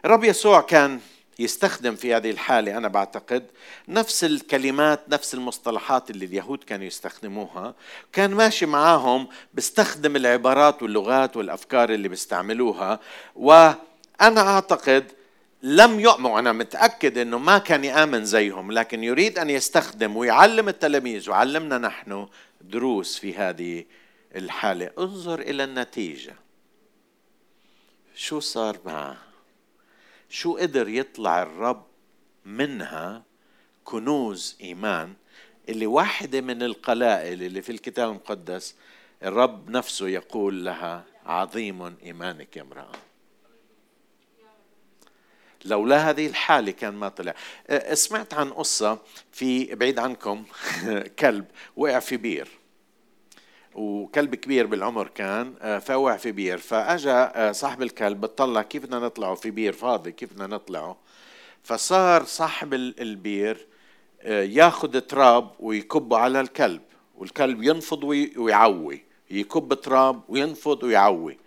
الرب 0.05 0.23
يسوع 0.23 0.61
كان 0.61 0.99
يستخدم 1.39 1.95
في 1.95 2.13
هذه 2.13 2.31
الحالة 2.31 2.77
أنا 2.77 2.87
بعتقد 2.87 3.45
نفس 3.87 4.23
الكلمات 4.23 4.99
نفس 5.09 5.33
المصطلحات 5.33 6.09
اللي 6.09 6.25
اليهود 6.25 6.63
كانوا 6.63 6.85
يستخدموها 6.85 7.75
كان 8.13 8.31
ماشي 8.31 8.65
معاهم 8.65 9.27
بيستخدم 9.53 10.15
العبارات 10.15 10.83
واللغات 10.83 11.37
والأفكار 11.37 11.89
اللي 11.89 12.07
بيستعملوها 12.07 12.99
وأنا 13.35 13.75
أعتقد 14.21 15.11
لم 15.63 15.99
يؤمن 15.99 16.31
أنا 16.31 16.51
متأكد 16.51 17.17
أنه 17.17 17.37
ما 17.37 17.57
كان 17.57 17.83
يآمن 17.83 18.25
زيهم 18.25 18.71
لكن 18.71 19.03
يريد 19.03 19.39
أن 19.39 19.49
يستخدم 19.49 20.17
ويعلم 20.17 20.69
التلاميذ 20.69 21.29
وعلمنا 21.29 21.77
نحن 21.77 22.27
دروس 22.61 23.17
في 23.17 23.35
هذه 23.35 23.85
الحالة. 24.35 24.91
انظر 24.99 25.39
إلى 25.39 25.63
النتيجة. 25.63 26.35
شو 28.15 28.39
صار 28.39 28.77
معه؟ 28.85 29.28
شو 30.29 30.57
قدر 30.57 30.87
يطلع 30.87 31.43
الرب 31.43 31.85
منها 32.45 33.23
كنوز 33.83 34.57
إيمان؟ 34.61 35.13
اللي 35.69 35.85
واحدة 35.85 36.41
من 36.41 36.63
القلائل 36.63 37.43
اللي 37.43 37.61
في 37.61 37.71
الكتاب 37.71 38.09
المقدس 38.09 38.75
الرب 39.23 39.69
نفسه 39.69 40.07
يقول 40.07 40.65
لها 40.65 41.05
عظيم 41.25 41.97
إيمانك 42.03 42.57
يا 42.57 42.61
امرأة. 42.61 42.91
لولا 45.65 46.09
هذه 46.09 46.27
الحالة 46.27 46.71
كان 46.71 46.93
ما 46.93 47.09
طلع. 47.09 47.35
سمعت 47.93 48.33
عن 48.33 48.49
قصة 48.49 48.99
في 49.31 49.75
بعيد 49.75 49.99
عنكم 49.99 50.45
كلب 51.19 51.45
وقع 51.75 51.99
في 51.99 52.17
بير. 52.17 52.58
وكلب 53.75 54.35
كبير 54.35 54.65
بالعمر 54.65 55.07
كان 55.07 55.53
آه، 55.61 55.79
فوقع 55.79 56.17
في 56.17 56.31
بير. 56.31 56.57
فأجا 56.57 57.31
آه، 57.35 57.51
صاحب 57.51 57.81
الكلب 57.81 58.21
بتطلع 58.21 58.61
كيف 58.61 58.83
بدنا 58.85 58.99
نطلعه؟ 58.99 59.35
في 59.35 59.51
بير 59.51 59.73
فاضي 59.73 60.11
كيف 60.11 60.33
بدنا 60.33 60.47
نطلعه؟ 60.47 60.97
فصار 61.63 62.23
صاحب 62.23 62.73
البير 62.73 63.67
آه، 64.21 64.43
ياخذ 64.43 64.99
تراب 64.99 65.51
ويكبه 65.59 66.17
على 66.17 66.41
الكلب 66.41 66.81
والكلب 67.17 67.63
ينفض 67.63 68.03
ويعوي. 68.37 69.03
يكب 69.31 69.73
تراب 69.73 70.21
وينفض 70.29 70.83
ويعوي. 70.83 71.37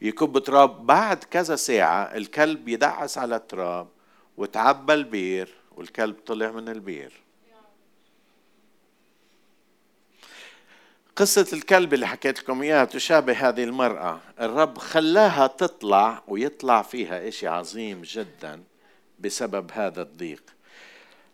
يكب 0.00 0.38
تراب. 0.38 0.86
بعد 0.86 1.24
كذا 1.24 1.56
ساعة 1.56 2.02
الكلب 2.02 2.68
يدعس 2.68 3.18
على 3.18 3.36
التراب 3.36 3.88
وتعبى 4.36 4.94
البير 4.94 5.54
والكلب 5.76 6.16
طلع 6.26 6.50
من 6.50 6.68
البير. 6.68 7.23
قصة 11.16 11.46
الكلب 11.52 11.94
اللي 11.94 12.06
حكيت 12.06 12.38
لكم 12.38 12.62
إياها 12.62 12.84
تشابه 12.84 13.48
هذه 13.48 13.64
المرأة. 13.64 14.20
الرب 14.40 14.78
خلاها 14.78 15.46
تطلع 15.46 16.22
ويطلع 16.28 16.82
فيها 16.82 17.28
إشي 17.28 17.48
عظيم 17.48 18.02
جدا 18.02 18.62
بسبب 19.20 19.70
هذا 19.72 20.02
الضيق. 20.02 20.42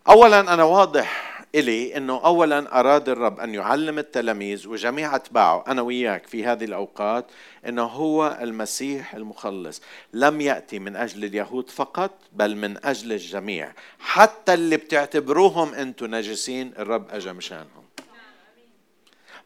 أولا 0.09 0.41
أنا 0.41 0.65
واضح 0.65 1.41
إلي 1.55 1.97
أنه 1.97 2.25
أولا 2.25 2.81
أراد 2.81 3.09
الرب 3.09 3.41
أن 3.41 3.55
يعلم 3.55 3.99
التلاميذ 3.99 4.69
وجميع 4.69 5.17
أتباعه 5.17 5.65
أنا 5.69 5.83
وياك 5.83 6.27
في 6.27 6.45
هذه 6.45 6.65
الأوقات 6.65 7.27
أنه 7.69 7.85
هو 7.85 8.39
المسيح 8.41 9.15
المخلص. 9.15 9.83
لم 10.13 10.41
يأتي 10.41 10.79
من 10.79 10.97
أجل 10.97 11.25
اليهود 11.25 11.71
فقط 11.71 12.11
بل 12.33 12.57
من 12.57 12.85
أجل 12.85 13.13
الجميع. 13.13 13.73
حتى 13.99 14.55
اللي 14.55 14.77
بتعتبروهم 14.77 15.75
أنتم 15.75 16.15
نجسين 16.15 16.73
الرب 16.79 17.11
أجا 17.11 17.33
مشانهم 17.33 17.80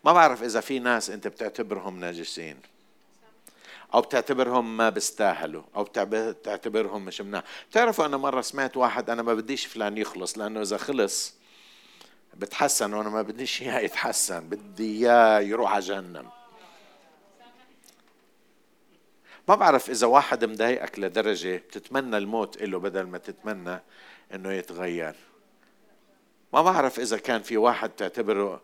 ما 0.04 0.12
بعرف 0.12 0.42
إذا 0.42 0.60
في 0.60 0.78
ناس 0.78 1.10
أنت 1.10 1.28
بتعتبرهم 1.28 2.00
ناجسين. 2.00 2.56
أو 3.94 4.00
بتعتبرهم 4.00 4.76
ما 4.76 4.90
بيستاهلوا. 4.90 5.62
أو 5.76 5.88
بتعتبرهم 5.96 7.04
مش 7.04 7.20
مناح. 7.20 7.42
بتعرفوا 7.70 8.06
أنا 8.06 8.16
مرة 8.16 8.40
سمعت 8.40 8.76
واحد 8.76 9.10
أنا 9.10 9.22
ما 9.22 9.34
بديش 9.34 9.66
فلان 9.66 9.98
يخلص 9.98 10.38
لأنه 10.38 10.62
إذا 10.62 10.76
خلص 10.76 11.34
بتحسن 12.34 12.94
وأنا 12.94 13.10
ما 13.10 13.22
بديش 13.22 13.62
إياه 13.62 13.80
يتحسن. 13.80 14.48
بدي 14.48 15.06
إياه 15.06 15.40
يروح 15.40 15.72
على 15.72 15.80
جهنم. 15.80 16.28
ما 19.48 19.54
بعرف 19.54 19.90
إذا 19.90 20.06
واحد 20.06 20.44
مضايقك 20.44 20.98
لدرجة 20.98 21.56
بتتمنى 21.56 22.16
الموت 22.16 22.62
له 22.62 22.78
بدل 22.78 23.02
ما 23.02 23.18
تتمنى 23.18 23.80
إنه 24.34 24.52
يتغير. 24.52 25.14
ما 26.52 26.62
بعرف 26.62 27.00
إذا 27.00 27.18
كان 27.18 27.42
في 27.42 27.56
واحد 27.56 27.90
تعتبره 27.90 28.60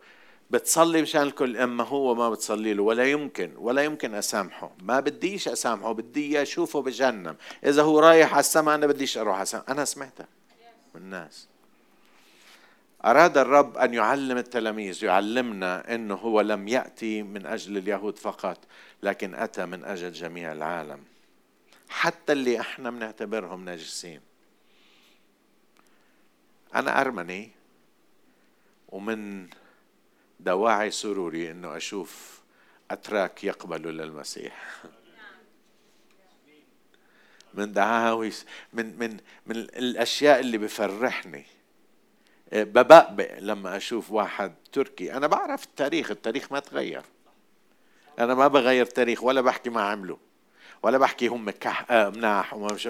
بتصلي 0.51 1.01
مشان 1.01 1.21
الكل 1.21 1.57
أما 1.57 1.83
هو 1.83 2.15
ما 2.15 2.29
بتصلي 2.29 2.73
له 2.73 2.83
ولا 2.83 3.11
يمكن 3.11 3.51
ولا 3.57 3.83
يمكن 3.83 4.15
أسامحه. 4.15 4.71
ما 4.81 4.99
بديش 4.99 5.47
أسامحه 5.47 5.91
بدي 5.91 6.41
اشوفه 6.41 6.81
بجهنم. 6.81 7.35
إذا 7.65 7.83
هو 7.83 7.99
رايح 7.99 8.31
على 8.31 8.39
السماء 8.39 8.75
أنا 8.75 8.87
بديش 8.87 9.17
أروح 9.17 9.35
على 9.35 9.43
السماء. 9.43 9.71
أنا 9.71 9.85
سمعتها 9.85 10.27
من 10.95 11.01
الناس. 11.01 11.47
أراد 13.05 13.37
الرب 13.37 13.77
أن 13.77 13.93
يعلم 13.93 14.37
التلاميذ 14.37 15.03
يعلمنا 15.03 15.95
أنه 15.95 16.15
هو 16.15 16.41
لم 16.41 16.67
يأتي 16.67 17.23
من 17.23 17.45
أجل 17.45 17.77
اليهود 17.77 18.17
فقط 18.17 18.57
لكن 19.03 19.35
أتى 19.35 19.65
من 19.65 19.83
أجل 19.83 20.11
جميع 20.11 20.51
العالم. 20.51 20.99
حتى 21.89 22.33
اللي 22.33 22.59
إحنا 22.59 22.89
بنعتبرهم 22.89 23.69
نجسين 23.69 24.21
أنا 26.75 27.01
أرمني 27.01 27.51
ومن 28.89 29.47
دواعي 30.43 30.91
سروري 30.91 31.51
إنه 31.51 31.77
أشوف 31.77 32.41
أتراك 32.91 33.43
يقبلوا 33.43 33.91
للمسيح. 33.91 34.83
من 37.53 37.73
دعاوي 37.73 38.31
من 38.73 38.99
من 38.99 39.17
من 39.45 39.55
الأشياء 39.55 40.39
اللي 40.39 40.57
بفرحني. 40.57 41.45
ببقبق 42.51 43.39
لما 43.39 43.77
أشوف 43.77 44.11
واحد 44.11 44.53
تركي. 44.71 45.13
أنا 45.13 45.27
بعرف 45.27 45.63
التاريخ 45.63 46.11
التاريخ 46.11 46.51
ما 46.51 46.59
تغير. 46.59 47.03
أنا 48.19 48.35
ما 48.35 48.47
بغير 48.47 48.85
تاريخ 48.85 49.23
ولا 49.23 49.41
بحكي 49.41 49.69
ما 49.69 49.81
عملوا 49.81 50.17
ولا 50.83 50.97
بحكي 50.97 51.27
هم 51.27 51.49
كح 51.49 51.91
آه 51.91 52.09
مناح 52.09 52.53
وما 52.53 52.73
مش 52.73 52.89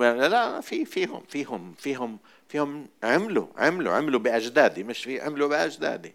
لا 0.00 0.60
في 0.60 0.84
فيهم 0.84 1.22
فيهم 1.28 1.74
فيهم 1.78 2.18
فيهم 2.48 2.88
عملوا 3.02 3.46
عملوا 3.56 3.92
عملوا 3.92 4.20
بأجدادي 4.20 4.84
مش 4.84 5.04
في 5.04 5.20
عملوا 5.20 5.48
بأجدادي. 5.48 6.14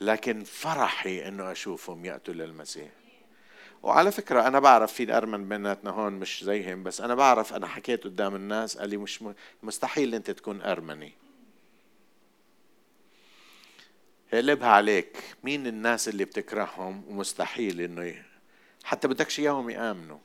لكن 0.00 0.44
فرحي 0.44 1.28
إنه 1.28 1.52
أشوفهم 1.52 2.04
ياتوا 2.04 2.34
للمسيح 2.34 2.88
وعلى 3.82 4.12
فكرة 4.12 4.46
أنا 4.46 4.60
بعرف 4.60 4.92
في 4.92 5.02
الأرمن 5.02 5.48
بيناتنا 5.48 5.90
هون 5.90 6.12
مش 6.12 6.44
زيهم 6.44 6.82
بس 6.82 7.00
أنا 7.00 7.14
بعرف 7.14 7.54
أنا 7.54 7.66
حكيت 7.66 8.04
قدام 8.04 8.34
الناس 8.34 8.78
قال 8.78 8.90
لي 8.90 8.96
مش 8.96 9.24
مستحيل 9.62 10.14
أنت 10.14 10.30
تكون 10.30 10.62
أرمني. 10.62 11.12
قلبها 14.32 14.68
عليك. 14.68 15.16
مين 15.44 15.66
الناس 15.66 16.08
اللي 16.08 16.24
بتكرههم؟ 16.24 17.04
ومستحيل 17.08 17.80
إنه 17.80 18.24
حتى 18.84 19.08
بدكش 19.08 19.40
إياهم 19.40 19.70
يآمنوا. 19.70 20.18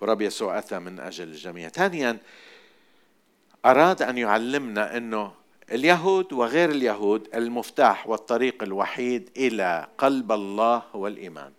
ورب 0.00 0.22
يسوع 0.22 0.58
أتى 0.58 0.78
من 0.78 1.00
أجل 1.00 1.28
الجميع. 1.28 1.68
ثانيا 1.68 2.18
أراد 3.64 4.02
أن 4.02 4.18
يعلمنا 4.18 4.96
أنه 4.96 5.34
اليهود 5.72 6.32
وغير 6.32 6.70
اليهود 6.70 7.28
المفتاح 7.34 8.08
والطريق 8.08 8.62
الوحيد 8.62 9.30
إلى 9.36 9.86
قلب 9.98 10.32
الله 10.32 10.82
هو 10.94 11.06
الايمان 11.06 11.52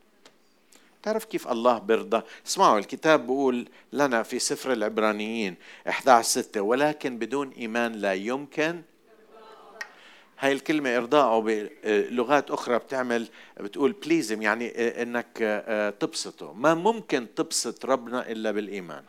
تعرف 1.04 1.26
كيف 1.26 1.48
الله 1.48 1.78
برضى 1.78 2.22
اسمعوا 2.48 2.80
الكتاب 2.80 3.22
بيقول 3.22 3.68
لنا 3.94 4.24
في 4.24 4.40
سفر 4.40 4.74
العبرانيين 4.74 5.56
11 5.90 6.28
6 6.42 6.62
ولكن 6.62 7.18
بدون 7.18 7.50
إيمان 7.50 7.92
لا 7.92 8.14
يمكن. 8.14 8.82
هاي 10.40 10.52
الكلمة 10.52 10.98
إرضاءه 10.98 11.40
بلغات 11.40 12.52
أخرى 12.52 12.78
بتعمل 12.78 13.28
بتقول 13.60 13.92
بليزم 13.92 14.42
يعني 14.42 14.70
إنك 15.02 15.38
آه، 15.42 15.90
تبسطه. 15.90 16.54
ما 16.54 16.74
ممكن 16.74 17.28
تبسط 17.36 17.86
ربنا 17.86 18.32
إلا 18.32 18.52
بالإيمان. 18.52 19.04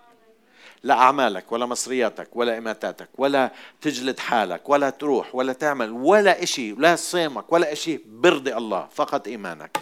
لا 0.82 0.94
أعمالك 0.94 1.52
ولا 1.52 1.66
مصرياتك 1.66 2.36
ولا 2.36 2.58
إماتاتك 2.58 3.08
ولا 3.18 3.52
تجلد 3.80 4.18
حالك 4.18 4.68
ولا 4.68 4.90
تروح 4.90 5.34
ولا 5.34 5.52
تعمل 5.52 5.90
ولا 5.90 6.42
إشي 6.42 6.72
لا 6.72 6.96
صيامك 6.96 7.52
ولا 7.52 7.72
إشي 7.72 8.00
برضي 8.06 8.56
الله 8.56 8.88
فقط 8.94 9.28
إيمانك. 9.28 9.78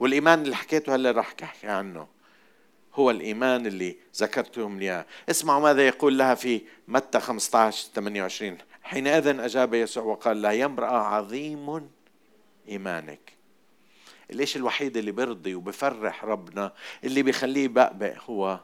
والإيمان 0.00 0.42
اللي 0.42 0.56
حكيته 0.56 0.94
هلا 0.94 1.10
راح 1.10 1.34
أحكي 1.42 1.66
عنه. 1.66 2.06
هو 2.94 3.10
الإيمان 3.10 3.66
اللي 3.66 3.96
ذكرتهم 4.16 4.80
إياه. 4.80 5.06
اسمعوا 5.30 5.62
ماذا 5.62 5.86
يقول 5.86 6.18
لها 6.18 6.34
في 6.34 6.60
متى 6.88 7.20
15 7.20 7.88
28 7.94 8.58
حينئذ 8.82 9.40
أجاب 9.40 9.74
يسوع 9.74 10.04
وقال 10.04 10.42
لها 10.42 10.52
يا 10.52 10.66
امرأة 10.66 10.98
عظيم 10.98 11.90
إيمانك. 12.68 13.32
الإشي 14.30 14.58
الوحيد 14.58 14.96
اللي 14.96 15.12
برضي 15.12 15.54
وبفرح 15.54 16.24
ربنا 16.24 16.72
اللي 17.04 17.22
بيخليه 17.22 17.68
بقبق 17.68 18.14
هو 18.30 18.60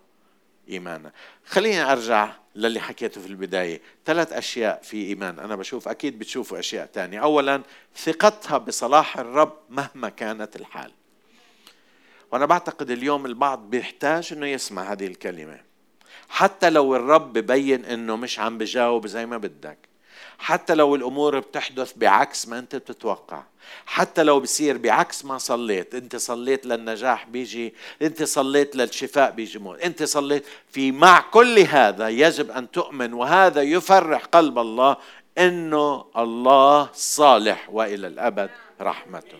إيمانه 0.68 1.12
خليني 1.46 1.92
أرجع 1.92 2.32
للي 2.54 2.80
حكيته 2.80 3.20
في 3.20 3.26
البداية. 3.26 3.80
ثلاث 4.06 4.32
أشياء 4.32 4.82
في 4.82 5.06
إيمان. 5.06 5.38
أنا 5.38 5.56
بشوف 5.56 5.88
أكيد 5.88 6.18
بتشوفوا 6.18 6.58
أشياء 6.58 6.86
تانية. 6.86 7.20
أولا 7.20 7.62
ثقتها 7.96 8.58
بصلاح 8.58 9.18
الرب 9.18 9.58
مهما 9.70 10.08
كانت 10.08 10.56
الحال. 10.56 10.92
وأنا 12.32 12.46
بعتقد 12.46 12.90
اليوم 12.90 13.26
البعض 13.26 13.70
بيحتاج 13.70 14.32
أنه 14.32 14.46
يسمع 14.46 14.92
هذه 14.92 15.06
الكلمة. 15.06 15.60
حتى 16.28 16.70
لو 16.70 16.96
الرب 16.96 17.32
ببين 17.32 17.84
أنه 17.84 18.16
مش 18.16 18.38
عم 18.38 18.58
بجاوب 18.58 19.06
زي 19.06 19.26
ما 19.26 19.36
بدك. 19.36 19.91
حتى 20.42 20.74
لو 20.74 20.94
الأمور 20.94 21.38
بتحدث 21.38 21.92
بعكس 21.96 22.48
ما 22.48 22.58
أنت 22.58 22.76
بتتوقع 22.76 23.42
حتى 23.86 24.22
لو 24.22 24.40
بصير 24.40 24.78
بعكس 24.78 25.24
ما 25.24 25.38
صليت 25.38 25.94
أنت 25.94 26.16
صليت 26.16 26.66
للنجاح 26.66 27.26
بيجي 27.26 27.74
أنت 28.02 28.22
صليت 28.22 28.76
للشفاء 28.76 29.30
بيجي 29.30 29.58
موت 29.58 29.80
أنت 29.80 30.02
صليت 30.02 30.44
في 30.70 30.92
مع 30.92 31.20
كل 31.20 31.58
هذا 31.58 32.08
يجب 32.08 32.50
أن 32.50 32.70
تؤمن 32.70 33.12
وهذا 33.12 33.62
يفرح 33.62 34.24
قلب 34.24 34.58
الله 34.58 34.96
إنه 35.38 36.04
الله 36.16 36.88
صالح 36.92 37.70
وإلى 37.70 38.06
الأبد 38.06 38.50
رحمته. 38.80 39.38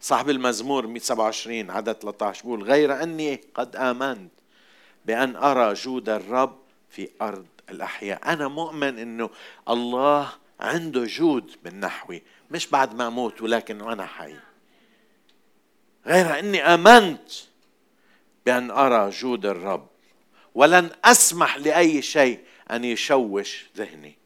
صاحب 0.00 0.30
المزمور 0.30 0.86
127 0.86 1.70
عدد 1.70 1.92
13 1.92 2.42
بيقول 2.42 2.62
غير 2.62 3.02
أني 3.02 3.40
قد 3.54 3.76
آمنت 3.76 4.30
بأن 5.06 5.36
أرى 5.36 5.74
جود 5.74 6.08
الرب 6.08 6.58
في 6.90 7.08
أرض 7.22 7.46
الأحياء. 7.70 8.32
أنا 8.32 8.48
مؤمن 8.48 8.98
إنه 8.98 9.30
الله 9.68 10.32
عنده 10.60 11.04
جود 11.04 11.56
من 11.64 11.80
نحوي 11.80 12.22
مش 12.50 12.66
بعد 12.66 12.94
ما 12.94 13.06
أموت 13.06 13.42
ولكن 13.42 13.80
وأنا 13.80 14.06
حي. 14.06 14.36
غير 16.06 16.38
إني 16.38 16.62
آمنت 16.62 17.30
بأن 18.46 18.70
أرى 18.70 19.10
جود 19.10 19.46
الرب 19.46 19.88
ولن 20.54 20.90
أسمح 21.04 21.56
لأي 21.56 22.02
شيء 22.02 22.40
أن 22.70 22.84
يشوش 22.84 23.66
ذهني. 23.76 24.18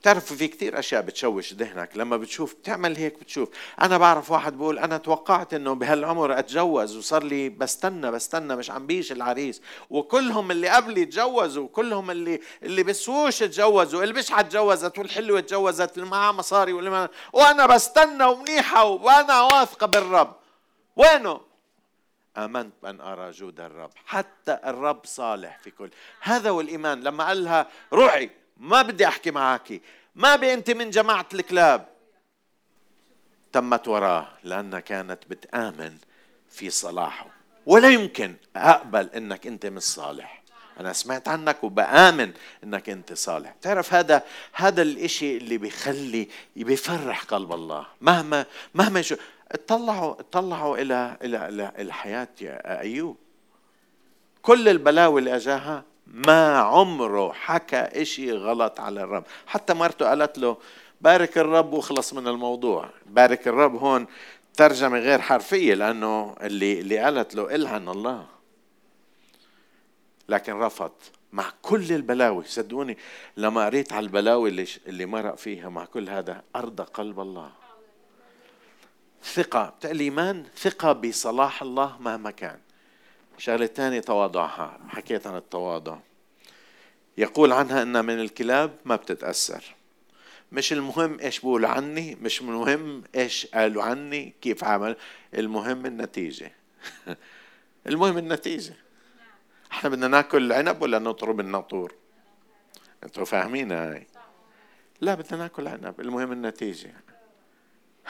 بتعرفوا 0.00 0.36
في 0.36 0.48
كتير 0.48 0.78
أشياء 0.78 1.02
بتشوش 1.02 1.52
ذهنك 1.52 1.96
لما 1.96 2.16
بتشوف 2.16 2.54
بتعمل 2.54 2.96
هيك 2.96 3.20
بتشوف. 3.20 3.48
أنا 3.80 3.98
بعرف 3.98 4.30
واحد 4.30 4.58
بقول 4.58 4.78
أنا 4.78 4.98
توقعت 4.98 5.54
إنه 5.54 5.72
بهالعمر 5.74 6.38
أتجوز 6.38 6.96
وصار 6.96 7.22
لي 7.22 7.48
بستنى 7.48 8.10
بستنى 8.10 8.56
مش 8.56 8.70
عم 8.70 8.86
بيجي 8.86 9.14
العريس. 9.14 9.62
وكلهم 9.90 10.50
اللي 10.50 10.68
قبلي 10.68 11.04
تجوزوا 11.04 11.64
وكلهم 11.64 12.10
اللي 12.10 12.40
اللي 12.62 12.82
بسوش 12.82 13.38
تجوزوا 13.38 14.02
اللي 14.02 14.14
مش 14.14 14.26
تجوزت 14.26 14.98
والحلوة 14.98 15.40
تجوزت 15.40 15.96
اللي 15.98 16.08
معها 16.08 16.32
مصاري 16.32 16.72
واللي 16.72 16.90
ما 16.90 17.08
وأنا 17.32 17.66
بستنى 17.66 18.24
ومنيحة 18.24 18.84
وأنا 18.84 19.42
واثقة 19.42 19.86
بالرب. 19.86 20.36
وينه؟ 20.96 21.40
آمنت 22.36 22.72
بأن 22.82 23.00
أرى 23.00 23.30
جود 23.30 23.60
الرب 23.60 23.90
حتى 24.06 24.58
الرب 24.64 25.00
صالح 25.04 25.58
في 25.58 25.70
كل. 25.70 25.90
هذا 26.20 26.50
هو 26.50 26.60
الإيمان. 26.60 27.00
لما 27.00 27.26
قال 27.26 27.44
لها 27.44 27.66
روحي 27.92 28.30
ما 28.58 28.82
بدي 28.82 29.06
أحكي 29.06 29.30
معك 29.30 29.80
ما 30.14 30.36
بي 30.36 30.54
أنت 30.54 30.70
من 30.70 30.90
جماعة 30.90 31.26
الكلاب. 31.34 31.88
تمت 33.52 33.88
وراه 33.88 34.28
لانها 34.44 34.80
كانت 34.80 35.18
بتآمن 35.28 35.96
في 36.50 36.70
صلاحه. 36.70 37.26
ولا 37.66 37.88
يمكن 37.88 38.34
أقبل 38.56 39.10
إنك 39.14 39.46
أنت 39.46 39.66
مش 39.66 39.82
صالح. 39.82 40.42
أنا 40.80 40.92
سمعت 40.92 41.28
عنك 41.28 41.64
وبآمن 41.64 42.32
إنك 42.64 42.88
أنت 42.88 43.12
صالح. 43.12 43.54
تعرف 43.62 43.94
هذا 43.94 44.22
هذا 44.52 44.82
الإشي 44.82 45.36
اللي 45.36 45.58
بيخلي 45.58 46.28
بيفرح 46.56 47.24
قلب 47.24 47.52
الله. 47.52 47.86
مهما 48.00 48.46
مهما 48.74 49.02
شو 49.02 49.16
اطلعوا 49.52 50.20
اطلعوا 50.20 50.78
إلى 50.78 51.16
إلى 51.22 51.48
إلى 51.48 51.72
الحياة 51.78 52.28
يا 52.40 52.80
أيوب. 52.80 53.16
كل 54.42 54.68
البلاوي 54.68 55.20
اللي 55.20 55.36
أجاها 55.36 55.84
ما 56.14 56.58
عمره 56.58 57.32
حكى 57.32 57.76
إشي 57.76 58.32
غلط 58.32 58.80
على 58.80 59.02
الرب. 59.02 59.24
حتى 59.46 59.74
مرته 59.74 60.08
قالت 60.08 60.38
له 60.38 60.56
بارك 61.00 61.38
الرب 61.38 61.72
وخلص 61.72 62.14
من 62.14 62.28
الموضوع. 62.28 62.90
بارك 63.06 63.48
الرب 63.48 63.76
هون 63.76 64.06
ترجمة 64.54 64.98
غير 64.98 65.20
حرفية 65.20 65.74
لأنه 65.74 66.36
اللي 66.42 66.80
اللي 66.80 66.98
قالت 66.98 67.34
له 67.34 67.54
إلعن 67.54 67.88
الله. 67.88 68.26
لكن 70.28 70.52
رفض. 70.52 70.92
مع 71.32 71.52
كل 71.62 71.92
البلاوي 71.92 72.44
صدقوني 72.44 72.98
لما 73.36 73.66
قريت 73.66 73.92
على 73.92 74.06
البلاوي 74.06 74.48
اللي 74.48 74.66
اللي 74.86 75.06
مرق 75.06 75.34
فيها 75.34 75.68
مع 75.68 75.84
كل 75.84 76.08
هذا 76.08 76.42
أرضى 76.56 76.82
قلب 76.82 77.20
الله. 77.20 77.50
ثقة. 79.24 79.74
الإيمان 79.84 80.44
ثقة 80.56 80.92
بصلاح 80.92 81.62
الله 81.62 81.96
مهما 82.00 82.30
كان. 82.30 82.58
شغلة 83.38 83.66
تانية 83.66 84.00
تواضعها. 84.00 84.78
حكيت 84.88 85.26
عن 85.26 85.36
التواضع. 85.36 85.98
يقول 87.18 87.52
عنها 87.52 87.82
إنها 87.82 88.02
من 88.02 88.20
الكلاب 88.20 88.78
ما 88.84 88.96
بتتأثر. 88.96 89.64
مش 90.52 90.72
المهم 90.72 91.20
إيش 91.20 91.40
بقول 91.40 91.64
عني 91.64 92.14
مش 92.14 92.40
المهم 92.40 93.04
إيش 93.14 93.46
قالوا 93.46 93.82
عني 93.82 94.34
كيف 94.40 94.64
عمل. 94.64 94.96
المهم 95.34 95.86
النتيجة. 95.86 96.52
المهم 97.88 98.18
النتيجة. 98.18 98.74
إحنا 99.72 99.90
بدنا 99.90 100.08
ناكل 100.08 100.52
عنب 100.52 100.82
ولا 100.82 100.98
نطرب 100.98 101.40
الناطور؟ 101.40 101.94
أنتوا 103.04 103.24
فاهمين 103.24 103.72
هاي؟ 103.72 104.06
لا 105.00 105.14
بدنا 105.14 105.38
ناكل 105.38 105.68
عنب. 105.68 106.00
المهم 106.00 106.32
النتيجة. 106.32 106.94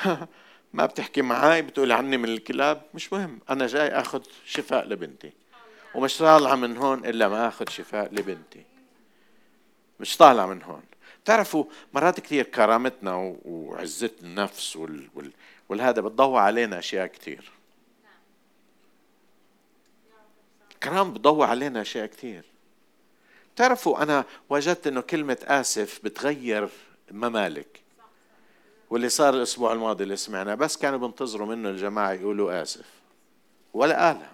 ما 0.73 0.87
بتحكي 0.87 1.23
معي 1.23 1.63
بتقول 1.63 1.93
عني 1.93 2.17
من 2.17 2.29
الكلاب 2.29 2.83
مش 2.95 3.13
مهم. 3.13 3.41
أنا 3.51 3.67
جاي 3.67 3.89
آخذ 3.89 4.23
شفاء 4.47 4.89
لبنتي. 4.89 5.33
ومش 5.95 6.19
طالعة 6.19 6.55
من 6.55 6.77
هون 6.77 7.05
إلا 7.07 7.29
ما 7.29 7.49
آخذ 7.49 7.69
شفاء 7.69 8.15
لبنتي. 8.15 8.65
مش 10.01 10.17
طالعة 10.17 10.47
من 10.47 10.63
هون. 10.63 10.83
تعرفوا 11.25 11.65
مرات 11.95 12.21
كثير 12.21 12.45
كرامتنا 12.45 13.35
وعزة 13.45 14.11
النفس 14.23 14.77
وال... 14.77 15.09
وال... 15.15 15.33
والهذا 15.69 16.01
بتضوى 16.01 16.41
علينا 16.41 16.79
أشياء 16.79 17.07
كثير 17.07 17.51
الكرام 20.73 21.13
بتضوى 21.13 21.47
علينا 21.47 21.81
أشياء 21.81 22.07
كثير 22.07 22.45
تعرفوا 23.57 24.03
أنا 24.03 24.25
وجدت 24.49 24.87
إنه 24.87 25.01
كلمة 25.01 25.39
آسف 25.45 26.01
بتغير 26.05 26.69
ممالك. 27.11 27.81
واللي 28.91 29.09
صار 29.09 29.35
الأسبوع 29.35 29.73
الماضي 29.73 30.05
اللي 30.05 30.17
سمعناه 30.17 30.55
بس 30.55 30.77
كانوا 30.77 30.99
بينتظروا 30.99 31.47
منه 31.47 31.69
الجماعة 31.71 32.13
يقولوا 32.13 32.63
آسف. 32.63 32.87
ولا 33.75 34.07
قالها 34.07 34.33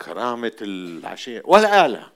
كرامة 0.00 0.56
العشية. 0.62 1.42
ولا 1.44 1.80
قالها 1.82 2.12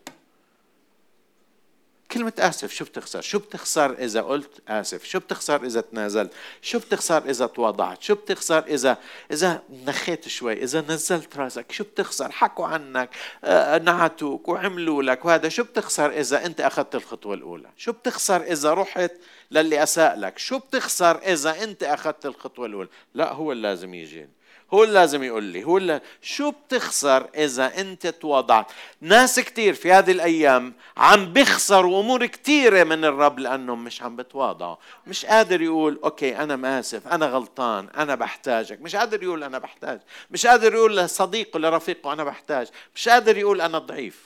كلمة 2.12 2.32
آسف 2.38 2.72
شو 2.72 2.84
بتخسر؟ 2.84 3.20
شو 3.20 3.38
بتخسر 3.38 3.92
إذا 3.92 4.22
قلت 4.22 4.50
آسف؟ 4.68 5.04
شو 5.04 5.18
بتخسر 5.18 5.64
إذا 5.64 5.80
تنازلت؟ 5.80 6.32
شو 6.62 6.78
بتخسر 6.78 7.30
إذا 7.30 7.46
تواضعت؟ 7.46 8.02
شو 8.02 8.14
بتخسر 8.14 8.66
إذا 8.66 8.98
إذا 9.30 9.62
نخيت 9.86 10.28
شوي؟ 10.28 10.62
إذا 10.62 10.80
نزلت 10.80 11.36
رأسك؟ 11.36 11.72
شو 11.72 11.84
بتخسر؟ 11.84 12.32
حكوا 12.32 12.66
عنك 12.66 13.10
آه، 13.44 13.78
نعتوك 13.78 14.48
وعملوا 14.48 15.02
لك 15.02 15.24
وهذا 15.24 15.48
شو 15.48 15.62
بتخسر 15.62 16.10
إذا 16.10 16.46
أنت 16.46 16.60
أخذت 16.60 16.94
الخطوة 16.94 17.34
الأولى؟ 17.34 17.68
شو 17.76 17.92
بتخسر 17.92 18.42
إذا 18.42 18.74
رحت 18.74 19.12
للي 19.50 19.82
أساء 19.82 20.18
لك؟ 20.18 20.38
شو 20.38 20.58
بتخسر 20.58 21.16
إذا 21.16 21.62
أنت 21.64 21.82
أخذت 21.82 22.26
الخطوة 22.26 22.66
الأولى؟ 22.66 22.88
لا 23.14 23.32
هو 23.32 23.52
اللي 23.52 23.68
لازم 23.68 23.94
يجي 23.94 24.28
هو 24.72 24.84
اللي 24.84 24.94
لازم 24.94 25.22
يقول 25.22 25.42
لي 25.44 25.64
هو 25.64 25.78
اللي 25.78 26.00
شو 26.22 26.50
بتخسر 26.50 27.28
إذا 27.36 27.80
أنت 27.80 28.06
تواضعت؟ 28.06 28.66
ناس 29.00 29.40
كتير 29.40 29.74
في 29.74 29.92
هذه 29.92 30.10
الأيام 30.10 30.74
عم 30.96 31.32
بيخسروا 31.32 32.00
أمور 32.00 32.26
كتيرة 32.26 32.84
من 32.84 33.04
الرب 33.04 33.38
لأنهم 33.38 33.84
مش 33.84 34.02
عم 34.02 34.16
بتواضعوا. 34.16 34.76
مش 35.06 35.26
قادر 35.26 35.62
يقول 35.62 36.00
أوكي 36.04 36.36
أنا 36.36 36.56
مآسف 36.56 37.08
أنا 37.08 37.26
غلطان 37.26 37.88
أنا 37.96 38.14
بحتاجك. 38.14 38.80
مش 38.80 38.96
قادر 38.96 39.22
يقول 39.22 39.44
أنا 39.44 39.58
بحتاج. 39.58 40.00
مش 40.30 40.46
قادر 40.46 40.74
يقول 40.74 40.96
لصديقه 40.96 41.58
لرفيقه 41.58 42.12
أنا 42.12 42.24
بحتاج. 42.24 42.68
مش 42.94 43.08
قادر 43.08 43.38
يقول 43.38 43.60
أنا 43.60 43.78
ضعيف. 43.78 44.22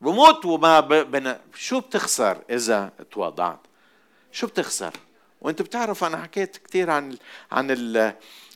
بموت 0.00 0.44
وما 0.44 0.80
بنا 0.80 1.40
شو 1.54 1.80
بتخسر 1.80 2.38
إذا 2.50 2.90
تواضعت؟ 3.10 3.60
شو 4.32 4.46
بتخسر؟ 4.46 4.92
وأنت 5.40 5.62
بتعرف 5.62 6.04
أنا 6.04 6.22
حكيت 6.22 6.56
كثير 6.56 6.90
عن 6.90 7.16
عن 7.52 7.70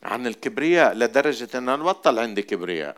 عن 0.02 0.26
الكبرياء 0.26 0.94
لدرجة 0.94 1.48
إن 1.58 1.68
أنا 1.68 1.84
بطل 1.84 2.18
عندي 2.18 2.42
كبرياء. 2.42 2.96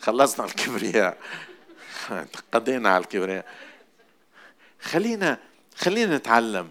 خلصنا 0.00 0.46
الكبرياء. 0.46 1.18
قضينا 2.52 2.88
على 2.88 3.02
الكبرياء. 3.04 3.46
خلينا 4.80 5.38
خلينا 5.76 6.16
نتعلم. 6.16 6.70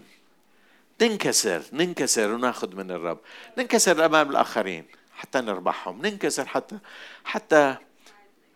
ننكسر 1.02 1.62
ننكسر 1.72 2.32
وناخذ 2.32 2.76
من 2.76 2.90
الرب. 2.90 3.18
ننكسر 3.58 4.06
أمام 4.06 4.30
الآخرين 4.30 4.84
حتى 5.14 5.40
نربحهم. 5.40 6.06
ننكسر 6.06 6.46
حتى 6.46 6.78
حتى 7.24 7.76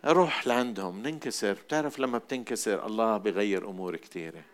روح 0.04 0.46
لعندهم. 0.46 1.02
ننكسر. 1.02 1.52
بتعرف 1.52 1.98
لما 1.98 2.18
بتنكسر 2.18 2.87
الله 2.87 3.16
بغير 3.16 3.68
أمور 3.68 3.96
كثيره 3.96 4.54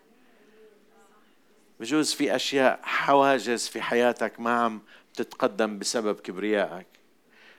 بجوز 1.81 2.12
في 2.12 2.37
أشياء 2.37 2.81
حواجز 2.83 3.69
في 3.69 3.83
حياتك 3.83 4.40
ما 4.40 4.51
عم 4.61 4.81
تتقدم 5.14 5.79
بسبب 5.79 6.21
كبريائك 6.21 6.87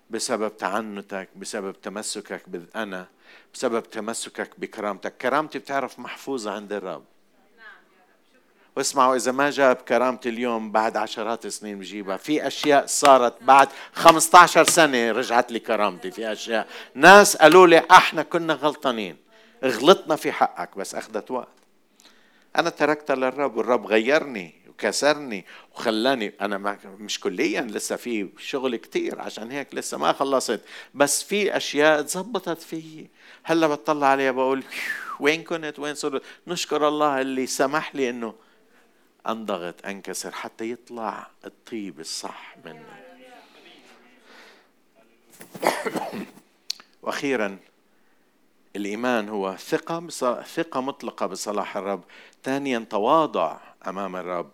بسبب 0.09 0.57
تعنتك 0.57 1.29
بسبب 1.35 1.81
تمسكك 1.81 2.41
بالأنا 2.47 3.07
بسبب 3.53 3.83
تمسكك 3.83 4.49
بكرامتك. 4.57 5.17
كرامتي 5.17 5.59
بتعرف 5.59 5.99
محفوظة 5.99 6.51
عند 6.51 6.73
الرب. 6.73 7.03
واسمعوا 8.75 9.15
إذا 9.15 9.31
ما 9.31 9.49
جاب 9.49 9.75
كرامتي 9.75 10.29
اليوم 10.29 10.71
بعد 10.71 10.97
عشرات 10.97 11.45
السنين 11.45 11.79
بجيبها 11.79 12.17
في 12.17 12.47
أشياء 12.47 12.85
صارت 12.85 13.43
بعد 13.43 13.69
15 13.93 14.63
سنة 14.63 15.11
رجعت 15.11 15.51
لي 15.51 15.59
كرامتي. 15.59 16.11
في 16.11 16.31
أشياء 16.31 16.67
ناس 16.95 17.37
قالوا 17.37 17.67
لي 17.67 17.85
إحنا 17.91 18.23
كنا 18.23 18.53
غلطانين 18.53 19.17
غلطنا 19.63 20.15
في 20.15 20.31
حقك 20.31 20.77
بس 20.77 20.95
أخذت 20.95 21.31
وقت. 21.31 21.60
أنا 22.55 22.69
تركتها 22.69 23.15
للرب 23.15 23.57
والرب 23.57 23.87
غيرني 23.87 24.53
وكسرني 24.69 25.45
وخلاني. 25.73 26.33
أنا 26.41 26.77
مش 26.85 27.19
كليا 27.19 27.61
لسه 27.61 27.95
في 27.95 28.29
شغل 28.37 28.75
كتير 28.75 29.21
عشان 29.21 29.51
هيك 29.51 29.75
لسه 29.75 29.97
ما 29.97 30.13
خلصت. 30.13 30.61
بس 30.93 31.23
في 31.23 31.57
أشياء 31.57 32.01
تزبطت 32.01 32.61
فيي 32.61 33.09
هلأ 33.43 33.67
بطلع 33.67 34.07
عليها 34.07 34.31
بقول 34.31 34.63
وين 35.19 35.43
كنت؟ 35.43 35.79
وين 35.79 35.95
صرت؟ 35.95 36.21
نشكر 36.47 36.87
الله 36.87 37.21
اللي 37.21 37.47
سمح 37.47 37.95
لي 37.95 38.09
إنه 38.09 38.35
أنضغط 39.27 39.85
أنكسر 39.85 40.31
حتى 40.31 40.71
يطلع 40.71 41.27
الطيب 41.45 41.99
الصح 41.99 42.55
مني. 42.65 43.11
وأخيرا 47.01 47.57
الإيمان 48.75 49.29
هو 49.29 49.55
ثقة 49.55 50.07
ثقة 50.43 50.81
مطلقة 50.81 51.25
بصلاح 51.25 51.77
الرب 51.77 52.03
ثانيا 52.43 52.79
تواضع 52.89 53.57
أمام 53.87 54.15
الرب 54.15 54.51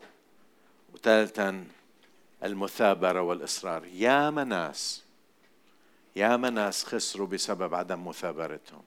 وثالثا 0.93 1.65
المثابرة 2.43 3.21
والإصرار. 3.21 3.85
يا 3.85 4.29
مناس 4.29 5.03
يا 6.15 6.37
مناس 6.37 6.83
خسروا 6.83 7.27
بسبب 7.27 7.73
عدم 7.73 8.07
مثابرتهم. 8.07 8.83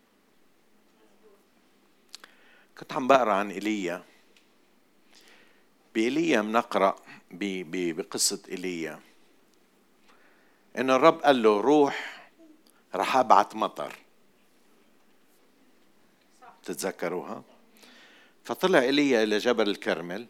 كنت 2.78 2.92
عم 2.92 3.08
بقرأ 3.08 3.32
عن 3.32 3.50
ايليا 3.50 4.02
بإيليا 5.94 6.40
بنقرأ 6.40 6.96
بقصة 7.32 8.42
إيليا 8.48 9.00
إن 10.78 10.90
الرب 10.90 11.22
قال 11.22 11.42
له 11.42 11.60
روح 11.60 12.20
رح 12.94 13.16
أبعت 13.16 13.54
مطر. 13.54 13.96
تتذكروها؟ 16.64 17.42
فطلع 18.44 18.78
إيليا 18.78 19.22
إلى 19.22 19.38
جبل 19.38 19.68
الكرمل 19.68 20.26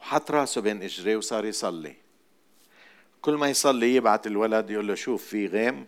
وحط 0.00 0.30
راسه 0.30 0.60
بين 0.60 0.82
إجريه 0.82 1.16
وصار 1.16 1.44
يصلي. 1.44 1.96
كل 3.22 3.34
ما 3.34 3.48
يصلي 3.48 3.94
يبعت 3.94 4.26
الولد 4.26 4.70
يقول 4.70 4.88
له 4.88 4.94
شوف 4.94 5.24
في 5.24 5.46
غيم؟ 5.46 5.86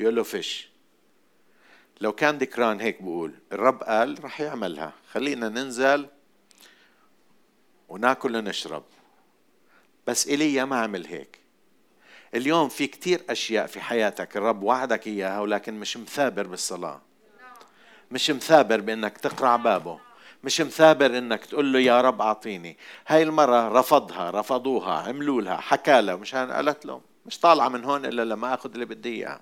يقول 0.00 0.16
له 0.16 0.22
فش. 0.22 0.68
لو 2.00 2.12
كان 2.12 2.38
ذكران 2.38 2.80
هيك 2.80 3.02
بقول 3.02 3.34
الرب 3.52 3.82
قال 3.82 4.24
رح 4.24 4.40
يعملها. 4.40 4.92
خلينا 5.10 5.48
ننزل 5.48 6.06
وناكل 7.88 8.36
ونشرب. 8.36 8.84
بس 10.06 10.28
ايليا 10.28 10.64
ما 10.64 10.80
عمل 10.80 11.06
هيك. 11.06 11.38
اليوم 12.34 12.68
في 12.68 12.86
كتير 12.86 13.22
أشياء 13.30 13.66
في 13.66 13.80
حياتك 13.80 14.36
الرب 14.36 14.62
وعدك 14.62 15.06
إياها 15.06 15.40
ولكن 15.40 15.80
مش 15.80 15.96
مثابر 15.96 16.46
بالصلاة. 16.46 17.00
مش 18.10 18.30
مثابر 18.30 18.80
بأنك 18.80 19.18
تقرع 19.18 19.56
بابه. 19.56 19.98
مش 20.44 20.60
مثابر 20.60 21.18
إنك 21.18 21.46
تقول 21.46 21.72
له 21.72 21.78
يا 21.78 22.00
رب 22.00 22.20
أعطيني. 22.20 22.76
هاي 23.06 23.22
المرة 23.22 23.68
رفضها 23.68 24.30
رفضوها 24.30 24.92
عملوا 24.92 25.42
لها 25.42 25.56
حكى 25.56 26.00
له 26.00 26.16
مش 26.16 26.34
قالت 26.34 26.86
له 26.86 27.00
مش 27.26 27.38
طالعة 27.38 27.68
من 27.68 27.84
هون 27.84 28.06
إلا 28.06 28.22
لما 28.24 28.54
آخذ 28.54 28.72
اللي 28.72 28.84
بدي 28.84 29.14
إياه. 29.14 29.40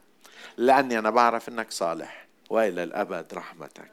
لأني 0.57 0.98
أنا 0.98 1.11
بعرف 1.11 1.48
إنك 1.48 1.70
صالح. 1.70 2.26
وإلى 2.50 2.83
الأبد 2.83 3.35
رحمتك. 3.35 3.90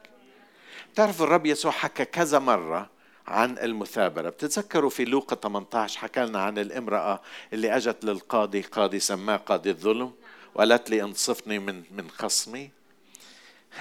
تعرف 0.94 1.22
الرب 1.22 1.46
يسوع 1.46 1.72
حكى 1.72 2.04
كذا 2.04 2.38
مرة 2.38 2.90
عن 3.26 3.58
المثابرة. 3.58 4.28
بتتذكروا 4.28 4.90
في 4.90 5.04
لوقا 5.04 5.36
18 5.36 5.98
حكى 5.98 6.20
لنا 6.24 6.42
عن 6.42 6.58
الامرأة 6.58 7.20
اللي 7.52 7.76
أجت 7.76 8.04
للقاضي 8.04 8.60
قاضي 8.60 9.00
سماه 9.00 9.36
قاضي 9.36 9.70
الظلم؟ 9.70 10.12
وقالت 10.54 10.90
لي 10.90 11.02
انصفني 11.02 11.58
من 11.58 11.82
من 11.90 12.10
خصمي. 12.10 12.70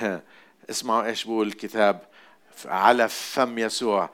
اسمعوا 0.70 1.06
إيش 1.06 1.24
بقول 1.24 1.48
الكتاب 1.48 2.02
على 2.66 3.10
فم 3.10 3.60
يسوع. 3.60 4.10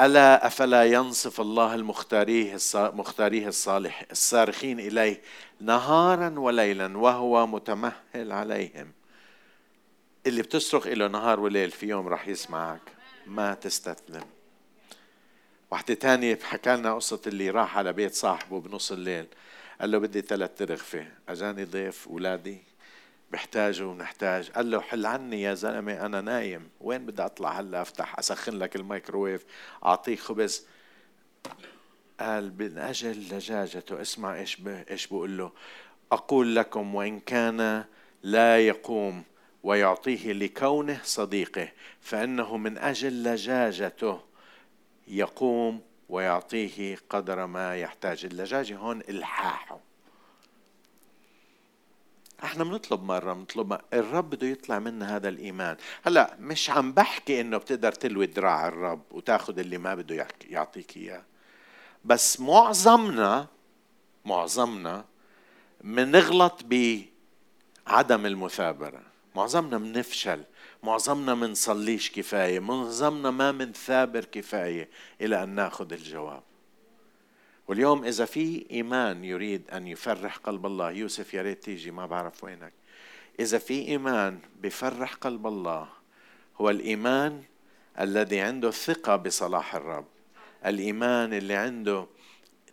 ألا 0.00 0.46
أفلا 0.46 0.84
ينصف 0.84 1.40
الله 1.40 1.74
المختاريه 1.74 2.56
مختاريه 2.74 3.48
الصالح 3.48 4.04
الصارخين 4.10 4.80
إليه 4.80 5.22
نهارا 5.60 6.38
وليلا 6.38 6.98
وهو 6.98 7.46
متمهل 7.46 8.32
عليهم. 8.32 8.92
اللي 10.26 10.42
بتصرخ 10.42 10.86
له 10.86 11.08
نهار 11.08 11.40
وليل 11.40 11.70
في 11.70 11.86
يوم 11.86 12.08
راح 12.08 12.28
يسمعك 12.28 12.80
ما 13.26 13.54
تستسلم. 13.54 14.24
واحدة 15.70 15.94
تانية 15.94 16.38
حكى 16.42 16.76
لنا 16.76 16.94
قصة 16.94 17.20
اللي 17.26 17.50
راح 17.50 17.78
على 17.78 17.92
بيت 17.92 18.14
صاحبه 18.14 18.60
بنص 18.60 18.92
الليل 18.92 19.26
قال 19.80 19.90
له 19.90 19.98
بدي 19.98 20.20
ثلاث 20.20 20.50
ترغفة 20.56 21.06
أجاني 21.28 21.64
ضيف 21.64 22.08
أولادي 22.08 22.62
بحتاجوا 23.34 23.90
ونحتاج 23.90 24.50
قال 24.50 24.70
له 24.70 24.80
حل 24.80 25.06
عني 25.06 25.42
يا 25.42 25.54
زلمة 25.54 26.06
أنا 26.06 26.20
نايم. 26.20 26.70
وين 26.80 27.06
بدي 27.06 27.22
أطلع 27.22 27.60
هلأ؟ 27.60 27.82
أفتح 27.82 28.18
أسخن 28.18 28.52
لك 28.52 28.76
الميكروويف 28.76 29.44
أعطيك 29.84 30.20
خبز. 30.20 30.66
قال 32.20 32.54
من 32.58 32.78
أجل 32.78 33.36
لجاجته 33.36 34.00
اسمع 34.00 34.34
إيش 34.34 34.58
إيش 34.90 35.06
بقول 35.06 35.38
له. 35.38 35.52
أقول 36.12 36.56
لكم 36.56 36.94
وإن 36.94 37.20
كان 37.20 37.84
لا 38.22 38.66
يقوم 38.66 39.22
ويعطيه 39.62 40.32
لكونه 40.32 41.00
صديقه 41.04 41.68
فإنه 42.00 42.56
من 42.56 42.78
أجل 42.78 43.22
لجاجته 43.22 44.20
يقوم 45.08 45.80
ويعطيه 46.08 46.98
قدر 47.10 47.46
ما 47.46 47.76
يحتاج. 47.76 48.24
اللجاجة 48.24 48.76
هون 48.76 49.00
إلحاحه. 49.00 49.93
إحنا 52.44 52.64
بنطلب 52.64 53.02
مرة 53.02 53.32
بنطلب 53.32 53.80
الرب 53.92 54.30
بده 54.30 54.46
يطلع 54.46 54.78
منا 54.78 55.16
هذا 55.16 55.28
الإيمان. 55.28 55.76
هلا 56.04 56.36
مش 56.40 56.70
عم 56.70 56.92
بحكي 56.92 57.40
إنه 57.40 57.56
بتقدر 57.56 57.92
تلوي 57.92 58.26
دراع 58.26 58.68
الرب 58.68 59.02
وتاخذ 59.10 59.58
اللي 59.58 59.78
ما 59.78 59.94
بده 59.94 60.26
يعطيك 60.48 60.96
إياه. 60.96 61.22
بس 62.04 62.40
معظمنا 62.40 63.46
معظمنا 64.24 65.04
منغلط 65.82 66.64
بعدم 66.64 68.26
المثابرة. 68.26 69.02
معظمنا 69.36 69.78
منفشل. 69.78 70.44
معظمنا 70.82 71.34
منصليش 71.34 72.10
كفاية. 72.10 72.60
معظمنا 72.60 73.30
ما 73.30 73.52
منثابر 73.52 74.24
كفاية 74.24 74.88
إلى 75.20 75.42
أن 75.42 75.48
ناخذ 75.48 75.92
الجواب. 75.92 76.42
واليوم 77.68 78.04
إذا 78.04 78.24
في 78.24 78.66
إيمان 78.70 79.24
يريد 79.24 79.70
أن 79.70 79.86
يفرح 79.86 80.36
قلب 80.36 80.66
الله 80.66 80.90
يوسف 80.90 81.34
يا 81.34 81.42
ريت 81.42 81.62
تيجي 81.62 81.90
ما 81.90 82.06
بعرف 82.06 82.44
وينك. 82.44 82.72
إذا 83.40 83.58
في 83.58 83.88
إيمان 83.88 84.38
بفرح 84.62 85.14
قلب 85.14 85.46
الله 85.46 85.88
هو 86.56 86.70
الإيمان 86.70 87.42
الذي 88.00 88.40
عنده 88.40 88.70
ثقة 88.70 89.16
بصلاح 89.16 89.74
الرب. 89.74 90.06
الإيمان 90.66 91.32
اللي 91.32 91.54
عنده 91.54 92.06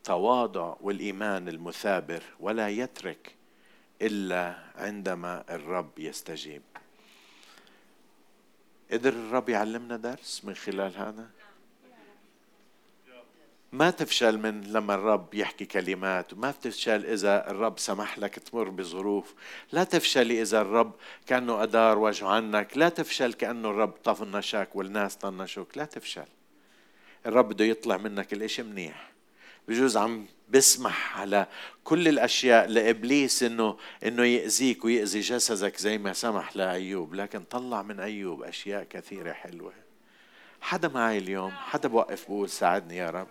تواضع 0.04 0.76
والإيمان 0.82 1.48
المثابر 1.48 2.24
ولا 2.40 2.70
يترك 2.70 3.36
إلا 4.02 4.56
عندما 4.76 5.44
الرب 5.50 6.00
يستجيب. 6.00 6.62
قدر 8.92 9.14
الرب 9.14 9.50
يعلمنا 9.50 9.98
درس 9.98 10.46
من 10.46 10.56
خلال 10.56 10.98
هذا؟ 10.98 11.30
ما 13.74 13.90
تفشل 13.92 14.38
من 14.38 14.62
لما 14.62 14.96
الرب 14.96 15.34
يحكي 15.34 15.66
كلمات 15.66 16.34
وما 16.34 16.52
تفشل 16.52 17.06
إذا 17.06 17.52
الرب 17.52 17.80
سمح 17.80 18.20
لك 18.20 18.40
تمر 18.40 18.70
بظروف. 18.70 19.34
لا 19.72 19.84
تفشلي 19.84 20.42
إذا 20.42 20.62
الرب 20.62 20.92
كأنه 21.28 21.64
أدار 21.64 22.00
وجهه 22.00 22.28
عنك. 22.28 22.78
لا 22.78 22.90
تفشل 22.90 23.34
كأنه 23.34 23.70
الرب 23.70 23.92
طنشك 24.04 24.70
والناس 24.76 25.16
طنشوك. 25.16 25.78
لا 25.78 25.86
تفشل. 25.86 26.26
الرب 27.26 27.50
بده 27.50 27.66
يطلع 27.66 27.98
منك 27.98 28.34
الإشي 28.34 28.64
منيح. 28.64 29.12
بجوز 29.68 29.98
عم 29.98 30.26
بسمح 30.50 31.20
على 31.20 31.48
كل 31.84 32.08
الأشياء 32.08 32.68
لإبليس 32.68 33.44
إنه 33.44 33.78
إنه 34.06 34.24
يأذيك 34.26 34.86
ويأذي 34.86 35.20
جسدك 35.20 35.78
زي 35.78 35.98
ما 35.98 36.14
سمح 36.14 36.56
لأيوب. 36.56 37.14
لكن 37.14 37.44
طلع 37.44 37.82
من 37.82 38.00
أيوب 38.00 38.44
أشياء 38.44 38.84
كثيرة 38.84 39.32
حلوة. 39.32 39.74
حدا 40.62 40.88
معي 40.88 41.18
اليوم؟ 41.18 41.52
حدا 41.52 41.90
بوقف 41.90 42.26
بقول 42.26 42.50
ساعدني 42.50 42.98
يا 42.98 43.10
رب. 43.10 43.28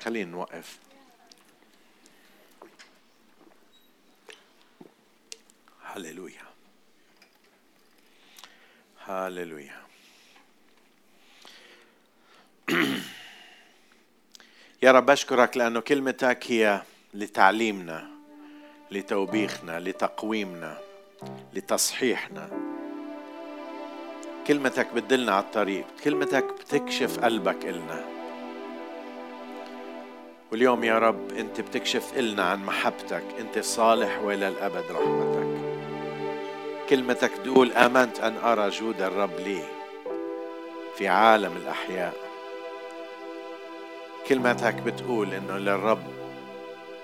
خلينا 0.00 0.30
نوقف. 0.30 0.78
هللويا. 5.82 6.46
هللويا. 9.06 9.82
يا 14.82 14.92
رب 14.92 15.10
أشكرك 15.10 15.56
لأنه 15.56 15.80
كلمتك 15.80 16.44
هي 16.46 16.82
لتعليمنا 17.14 18.10
لتوبيخنا 18.90 19.80
لتقويمنا 19.80 20.78
لتصحيحنا. 21.54 22.50
كلمتك 24.46 24.92
بتدلنا 24.92 25.32
على 25.34 25.44
الطريق 25.44 25.86
كلمتك 26.04 26.44
بتكشف 26.44 27.18
قلبك 27.18 27.64
إلنا. 27.64 28.15
واليوم 30.52 30.84
يا 30.84 30.98
رب 30.98 31.32
أنت 31.38 31.60
بتكشف 31.60 32.12
إلنا 32.16 32.42
عن 32.42 32.64
محبتك 32.64 33.22
أنت 33.40 33.58
صالح 33.58 34.18
وإلى 34.24 34.48
الأبد 34.48 34.84
رحمتك. 34.90 35.46
كلمتك 36.88 37.30
تقول 37.44 37.72
آمنت 37.72 38.20
أن 38.20 38.36
أرى 38.36 38.68
جود 38.68 39.02
الرب 39.02 39.40
لي 39.40 39.62
في 40.96 41.08
عالم 41.08 41.56
الأحياء. 41.56 42.14
كلمتك 44.28 44.74
بتقول 44.74 45.34
إنه 45.34 45.58
للرب 45.58 46.02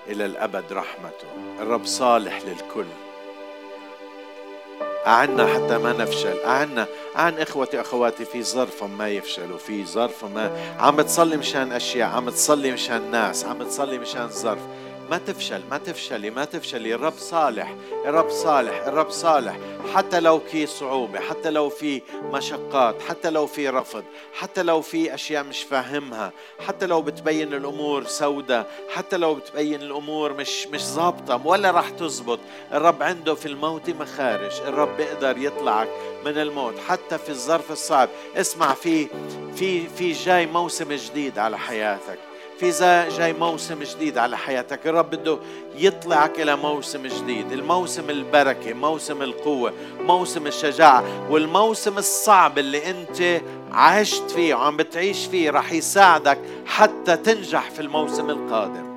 إلى 0.07 0.25
الأبد 0.25 0.73
رحمته 0.73 1.27
الرب 1.59 1.85
صالح 1.85 2.41
للكل. 2.41 2.85
أعنا 5.07 5.47
حتى 5.47 5.77
ما 5.77 5.93
نفشل. 5.93 6.39
أعنا 6.45 6.87
أعن 7.17 7.33
إخوتي 7.33 7.81
أخواتي 7.81 8.25
في 8.25 8.43
ظرف 8.43 8.83
ما 8.83 9.09
يفشلوا 9.09 9.57
في 9.57 9.85
ظرف 9.85 10.25
ما. 10.25 10.75
عم 10.79 11.01
تصلي 11.01 11.37
مشان 11.37 11.71
أشياء 11.71 12.09
عم 12.09 12.29
تصلي 12.29 12.71
مشان 12.71 13.11
ناس 13.11 13.45
عم 13.45 13.63
تصلي 13.63 13.97
مشان 13.97 14.27
ظرف. 14.29 14.61
ما 15.13 15.19
تفشل 15.19 15.61
ما 15.71 15.77
تفشلي 15.77 16.29
ما 16.29 16.45
تفشلي. 16.45 16.95
الرب 16.95 17.13
صالح 17.17 17.75
الرب 18.05 18.29
صالح 18.29 18.87
الرب 18.87 19.09
صالح. 19.09 19.57
حتى 19.93 20.19
لو 20.19 20.39
في 20.39 20.65
صعوبة 20.65 21.19
حتى 21.19 21.49
لو 21.49 21.69
في 21.69 22.01
مشقات 22.31 23.01
حتى 23.01 23.29
لو 23.29 23.47
في 23.47 23.69
رفض 23.69 24.03
حتى 24.33 24.63
لو 24.63 24.81
في 24.81 25.13
أشياء 25.13 25.43
مش 25.43 25.63
فاهمها 25.63 26.31
حتى 26.67 26.85
لو 26.85 27.01
بتبين 27.01 27.53
الأمور 27.53 28.05
سوداء 28.05 28.67
حتى 28.93 29.17
لو 29.17 29.35
بتبين 29.35 29.81
الأمور 29.81 30.33
مش 30.33 30.67
مش 30.67 30.81
ظابطة 30.81 31.47
ولا 31.47 31.71
راح 31.71 31.89
تزبط. 31.89 32.39
الرب 32.73 33.03
عنده 33.03 33.35
في 33.35 33.45
الموت 33.45 33.89
مخارج. 33.89 34.61
الرب 34.67 34.97
بيقدر 34.97 35.37
يطلعك 35.37 35.89
من 36.25 36.37
الموت 36.37 36.75
حتى 36.87 37.17
في 37.17 37.29
الظرف 37.29 37.71
الصعب. 37.71 38.09
اسمع 38.35 38.73
في 38.73 39.07
في 39.55 39.87
في 39.87 40.11
جاي 40.11 40.45
موسم 40.45 40.93
جديد 40.93 41.39
على 41.39 41.57
حياتك. 41.57 42.19
في 42.59 42.69
جاي 43.17 43.33
موسم 43.33 43.79
جديد 43.83 44.17
على 44.17 44.37
حياتك. 44.37 44.87
الرب 44.87 45.09
بده 45.09 45.37
يطلعك 45.75 46.39
إلى 46.39 46.55
موسم 46.55 47.07
جديد. 47.07 47.51
الموسم 47.51 48.09
البركة 48.09 48.73
موسم 48.73 49.21
القوة 49.21 49.73
موسم 49.99 50.47
الشجاعة 50.47 51.31
والموسم 51.31 51.97
الصعب 51.97 52.59
اللي 52.59 52.89
أنت 52.89 53.41
عشت 53.71 54.31
فيه 54.31 54.55
وعم 54.55 54.77
بتعيش 54.77 55.25
فيه 55.25 55.51
رح 55.51 55.71
يساعدك 55.71 56.39
حتى 56.65 57.17
تنجح 57.17 57.69
في 57.69 57.79
الموسم 57.79 58.29
القادم. 58.29 58.93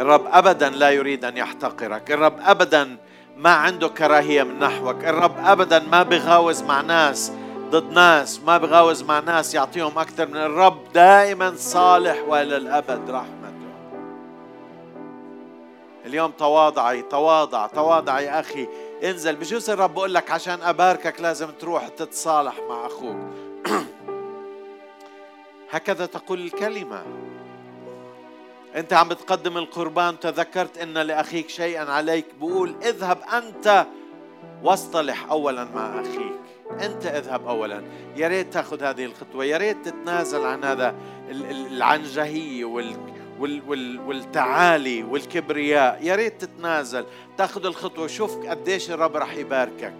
الرب 0.00 0.24
ابدا 0.26 0.70
لا 0.70 0.90
يريد 0.90 1.24
أن 1.24 1.36
يحتقرك. 1.36 2.10
الرب 2.10 2.36
ابدا 2.40 2.96
ما 3.36 3.50
عنده 3.50 3.88
كراهية 3.88 4.42
من 4.42 4.58
نحوك. 4.58 5.04
الرب 5.04 5.34
ابدا 5.44 5.78
ما 5.78 6.02
بغاوز 6.02 6.62
مع 6.62 6.80
ناس 6.80 7.32
ضد 7.74 7.92
ناس 7.92 8.40
ما 8.40 8.58
بغاوز 8.58 9.02
مع 9.02 9.20
ناس 9.20 9.54
يعطيهم 9.54 9.98
أكثر 9.98 10.26
من 10.26 10.36
الرب 10.36 10.92
دائما 10.92 11.54
صالح 11.56 12.22
وإلى 12.28 12.56
الأبد 12.56 13.10
رحمته. 13.10 13.54
اليوم 16.06 16.30
تواضعي 16.30 17.02
تواضع 17.02 17.66
تواضع 17.66 18.20
يا 18.20 18.40
أخي 18.40 18.68
انزل. 19.04 19.36
بجوز 19.36 19.70
الرب 19.70 19.94
بقول 19.94 20.14
لك 20.14 20.30
عشان 20.30 20.62
أباركك 20.62 21.20
لازم 21.20 21.50
تروح 21.50 21.88
تتصالح 21.88 22.54
مع 22.68 22.86
أخوك. 22.86 23.16
هكذا 25.70 26.06
تقول 26.06 26.40
الكلمة. 26.40 27.02
أنت 28.76 28.92
عم 28.92 29.08
بتقدم 29.08 29.58
القربان 29.58 30.20
تذكرت 30.20 30.78
أن 30.78 30.98
لأخيك 30.98 31.48
شيئا 31.48 31.92
عليك 31.92 32.26
بقول 32.40 32.74
اذهب 32.82 33.18
أنت 33.32 33.86
واصطلح 34.62 35.30
أولا 35.30 35.64
مع 35.64 36.00
أخيك. 36.00 36.53
أنت 36.82 37.06
اذهب 37.06 37.46
أولا. 37.46 37.82
يا 38.16 38.28
ريت 38.28 38.52
تأخذ 38.52 38.82
هذه 38.82 39.04
الخطوة. 39.04 39.44
يا 39.44 39.56
ريت 39.56 39.88
تتنازل 39.88 40.44
عن 40.44 40.64
هذا 40.64 40.94
العنجهية 41.30 42.64
وال 42.64 42.96
والتعالي 44.06 45.02
والكبرياء. 45.02 45.98
يا 46.02 46.14
ريت 46.14 46.44
تتنازل. 46.44 47.04
تأخذ 47.38 47.66
الخطوة. 47.66 48.06
شوف 48.06 48.46
قديش 48.46 48.90
الرب 48.90 49.16
رح 49.16 49.34
يباركك 49.34 49.94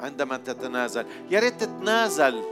عندما 0.00 0.36
تتنازل. 0.36 1.06
يا 1.30 1.40
ريت 1.40 1.60
تتنازل 1.60 2.42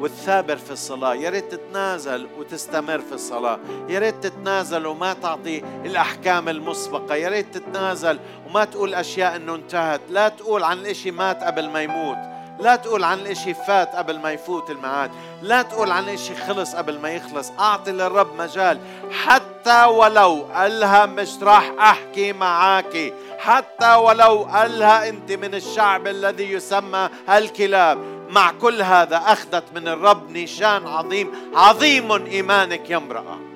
وتثابر 0.00 0.56
في 0.56 0.70
الصلاة. 0.70 1.14
يا 1.14 1.30
ريت 1.30 1.52
تتنازل 1.52 2.26
وتستمر 2.38 2.98
في 2.98 3.12
الصلاة. 3.12 3.58
يا 3.88 3.98
ريت 3.98 4.14
تتنازل 4.22 4.86
وما 4.86 5.12
تعطي 5.12 5.62
الأحكام 5.84 6.48
المسبقة. 6.48 7.14
يا 7.14 7.28
ريت 7.28 7.58
تتنازل 7.58 8.18
وما 8.46 8.64
تقول 8.64 8.94
أشياء 8.94 9.36
أنه 9.36 9.54
انتهت. 9.54 10.00
لا 10.10 10.28
تقول 10.28 10.62
عن 10.62 10.78
الإشي 10.78 11.10
مات 11.10 11.42
قبل 11.42 11.68
ما 11.68 11.82
يموت. 11.82 12.31
لا 12.58 12.76
تقول 12.76 13.04
عن 13.04 13.18
الاشي 13.18 13.54
فات 13.54 13.96
قبل 13.96 14.18
ما 14.18 14.32
يفوت 14.32 14.70
الميعاد 14.70 15.10
لا 15.42 15.62
تقول 15.62 15.90
عن 15.90 16.04
الاشي 16.04 16.34
خلص 16.34 16.74
قبل 16.74 16.98
ما 16.98 17.10
يخلص 17.10 17.52
أعطي 17.58 17.92
للرب 17.92 18.36
مجال. 18.38 18.78
حتى 19.24 19.84
ولو 19.84 20.46
قالها 20.54 21.06
مش 21.06 21.28
راح 21.42 21.72
أحكي 21.78 22.32
معاكي 22.32 23.12
حتى 23.38 23.94
ولو 23.94 24.42
قالها 24.52 25.08
أنت 25.08 25.32
من 25.32 25.54
الشعب 25.54 26.06
الذي 26.06 26.52
يسمى 26.52 27.08
الكلاب 27.28 27.98
مع 28.30 28.52
كل 28.52 28.82
هذا 28.82 29.16
أخذت 29.16 29.64
من 29.74 29.88
الرب 29.88 30.30
نشان 30.30 30.86
عظيم 30.86 31.32
عظيم 31.54 32.12
إيمانك 32.12 32.90
يا 32.90 32.96
امرأة. 32.96 33.51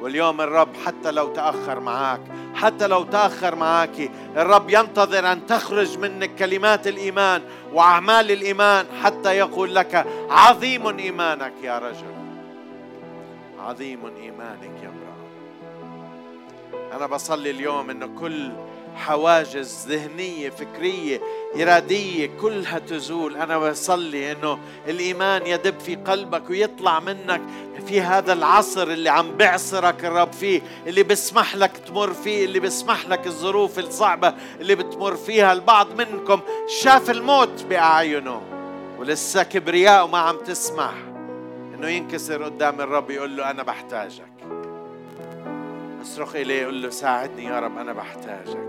واليوم 0.00 0.40
الرب 0.40 0.68
حتى 0.86 1.10
لو 1.10 1.28
تأخر 1.28 1.80
معاك 1.80 2.20
حتى 2.54 2.86
لو 2.86 3.04
تأخر 3.04 3.54
معك 3.54 4.10
الرب 4.36 4.70
ينتظر 4.70 5.32
أن 5.32 5.46
تخرج 5.46 5.98
منك 5.98 6.34
كلمات 6.34 6.86
الإيمان 6.86 7.42
وأعمال 7.72 8.30
الإيمان 8.30 8.86
حتى 9.02 9.36
يقول 9.36 9.74
لك 9.74 10.06
عظيم 10.30 10.98
إيمانك 10.98 11.52
يا 11.62 11.78
رجل. 11.78 12.14
عظيم 13.58 14.00
إيمانك 14.06 14.82
يا 14.82 14.88
امرأة. 14.88 15.18
أنا 16.96 17.06
بصلي 17.06 17.50
اليوم 17.50 17.90
إنه 17.90 18.06
كل 18.20 18.52
حواجز 18.96 19.86
ذهنية 19.88 20.50
فكرية 20.50 21.20
إرادية 21.56 22.30
كلها 22.40 22.78
تزول. 22.78 23.36
أنا 23.36 23.58
بصلي 23.58 24.32
أنه 24.32 24.58
الإيمان 24.88 25.46
يدب 25.46 25.80
في 25.80 25.96
قلبك 25.96 26.50
ويطلع 26.50 27.00
منك 27.00 27.40
في 27.86 28.00
هذا 28.00 28.32
العصر 28.32 28.82
اللي 28.82 29.08
عم 29.08 29.36
بعصرك 29.36 30.04
الرب 30.04 30.32
فيه 30.32 30.62
اللي 30.86 31.02
بسمح 31.02 31.56
لك 31.56 31.76
تمر 31.76 32.12
فيه 32.12 32.44
اللي 32.44 32.60
بسمح 32.60 33.06
لك 33.08 33.26
الظروف 33.26 33.78
الصعبة 33.78 34.34
اللي 34.60 34.74
بتمر 34.74 35.16
فيها 35.16 35.52
البعض 35.52 35.86
منكم. 36.00 36.40
شاف 36.82 37.10
الموت 37.10 37.64
بأعينه 37.68 38.42
ولسه 38.98 39.42
كبرياء 39.42 40.04
وما 40.04 40.18
عم 40.18 40.36
تسمح 40.36 40.94
إنه 41.74 41.88
ينكسر 41.88 42.42
قدام 42.42 42.80
الرب 42.80 43.10
يقول 43.10 43.36
له 43.36 43.50
أنا 43.50 43.62
بحتاجك. 43.62 44.32
أصرخ 46.02 46.36
إليه 46.36 46.62
يقول 46.62 46.82
له 46.82 46.90
ساعدني 46.90 47.44
يا 47.44 47.60
رب 47.60 47.78
أنا 47.78 47.92
بحتاجك. 47.92 48.68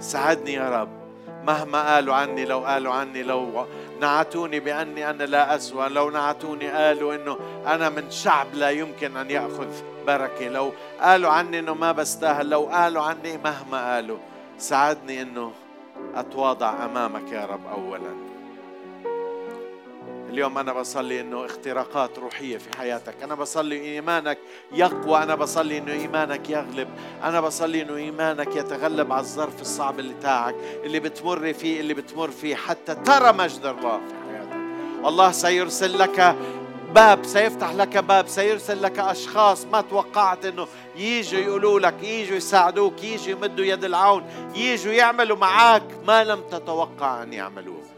ساعدني 0.00 0.52
يا 0.52 0.80
رب. 0.80 1.03
مهما 1.46 1.94
قالوا 1.94 2.14
عني 2.14 2.44
لو 2.44 2.58
قالوا 2.58 2.92
عني 2.92 3.22
لو 3.22 3.66
نعتوني 4.00 4.60
بأني 4.60 5.10
أنا 5.10 5.24
لا 5.24 5.56
أسوى 5.56 5.88
لو 5.88 6.10
نعتوني 6.10 6.70
قالوا 6.70 7.14
أنه 7.14 7.38
أنا 7.66 7.88
من 7.88 8.10
شعب 8.10 8.46
لا 8.54 8.70
يمكن 8.70 9.16
أن 9.16 9.30
يأخذ 9.30 9.68
بركة 10.06 10.48
لو 10.48 10.72
قالوا 11.00 11.30
عني 11.30 11.58
أنه 11.58 11.74
ما 11.74 11.92
بستاهل 11.92 12.50
لو 12.50 12.64
قالوا 12.64 13.02
عني 13.02 13.38
مهما 13.44 13.94
قالوا 13.94 14.18
ساعدني 14.58 15.22
أنه 15.22 15.52
أتواضع 16.14 16.84
أمامك 16.84 17.32
يا 17.32 17.44
رب 17.44 17.66
أولاً. 17.66 18.33
اليوم 20.34 20.58
أنا 20.58 20.72
بصلي 20.72 21.20
إنه 21.20 21.44
اختراقات 21.44 22.18
روحية 22.18 22.58
في 22.58 22.78
حياتك. 22.78 23.22
أنا 23.22 23.34
بصلي 23.34 23.80
إيمانك 23.80 24.38
يقوى. 24.72 25.22
أنا 25.22 25.34
بصلي 25.34 25.78
إنه 25.78 25.92
إيمانك 25.92 26.50
يغلب. 26.50 26.88
أنا 27.22 27.40
بصلي 27.40 27.82
إنه 27.82 27.96
إيمانك 27.96 28.56
يتغلب 28.56 29.12
على 29.12 29.20
الظرف 29.20 29.60
الصعب 29.60 30.00
اللي 30.00 30.14
تاعك 30.22 30.54
اللي 30.84 31.00
بتمر 31.00 31.52
فيه 31.52 31.80
اللي 31.80 31.94
بتمر 31.94 32.30
فيه. 32.30 32.54
حتى 32.54 32.94
ترى 32.94 33.32
مجد 33.32 33.66
الله 33.66 33.98
في 33.98 34.14
حياتك. 34.28 35.06
الله 35.06 35.32
سيرسل 35.32 35.98
لك 35.98 36.36
باب 36.94 37.24
سيفتح 37.24 37.72
لك 37.72 37.96
باب 37.96 38.28
سيرسل 38.28 38.82
لك 38.82 38.98
أشخاص 38.98 39.64
ما 39.64 39.80
توقعت 39.80 40.44
أنه 40.44 40.66
يجوا 40.96 41.40
يقولوا 41.40 41.80
لك 41.80 42.02
يجوا 42.02 42.36
يساعدوك 42.36 43.04
يجوا 43.04 43.28
يمدوا 43.28 43.64
يد 43.64 43.84
العون 43.84 44.24
يجوا 44.54 44.92
يعملوا 44.92 45.36
معك 45.36 45.84
ما 46.06 46.24
لم 46.24 46.40
تتوقع 46.50 47.22
أن 47.22 47.32
يعملوه. 47.32 47.93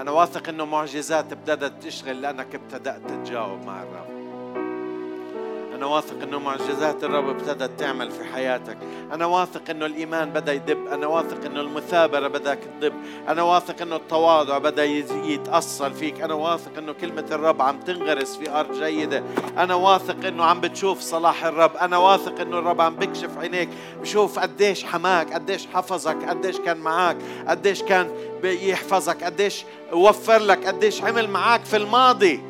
أنا 0.00 0.10
واثق 0.10 0.48
إنه 0.48 0.64
معجزات 0.64 1.32
ابتدت 1.32 1.82
تشغل 1.82 2.22
لأنك 2.22 2.54
ابتدأت 2.54 3.00
تتجاوب 3.08 3.64
مع 3.66 3.82
الرب. 3.82 4.19
أنا 5.80 5.88
واثق 5.88 6.22
إنه 6.22 6.38
معجزات 6.38 7.04
الرب 7.04 7.28
ابتدت 7.28 7.80
تعمل 7.80 8.10
في 8.10 8.24
حياتك. 8.24 8.78
أنا 9.12 9.26
واثق 9.26 9.70
إنه 9.70 9.86
الإيمان 9.86 10.30
بدأ 10.30 10.52
يدب. 10.52 10.86
أنا 10.86 11.06
واثق 11.06 11.44
إنه 11.44 11.60
المثابرة 11.60 12.28
بدأت 12.28 12.58
تدب. 12.64 12.92
أنا 13.28 13.42
واثق 13.42 13.82
إنه 13.82 13.96
التواضع 13.96 14.58
بدأ 14.58 14.84
يتأصل 14.84 15.92
فيك. 15.94 16.20
أنا 16.20 16.34
واثق 16.34 16.78
إنه 16.78 16.92
كلمة 16.92 17.26
الرب 17.30 17.62
عم 17.62 17.80
تنغرس 17.80 18.36
في 18.36 18.50
أرض 18.50 18.82
جيدة. 18.82 19.22
أنا 19.58 19.74
واثق 19.74 20.26
إنه 20.26 20.44
عم 20.44 20.60
بتشوف 20.60 21.00
صلاح 21.00 21.44
الرب. 21.44 21.76
أنا 21.76 21.96
واثق 21.96 22.40
إنه 22.40 22.58
الرب 22.58 22.80
عم 22.80 22.96
بكشف 22.96 23.38
عينيك. 23.38 23.68
بشوف 24.00 24.38
قديش 24.38 24.84
حماك 24.84 25.32
قديش 25.32 25.66
حفظك 25.66 26.28
قديش 26.28 26.56
كان 26.56 26.76
معك 26.76 27.16
قديش 27.48 27.82
كان 27.82 28.10
يحفظك 28.44 29.24
قديش 29.24 29.64
وفر 29.92 30.38
لك 30.38 30.66
قديش 30.66 31.02
عمل 31.02 31.30
معك 31.30 31.64
في 31.64 31.76
الماضي. 31.76 32.49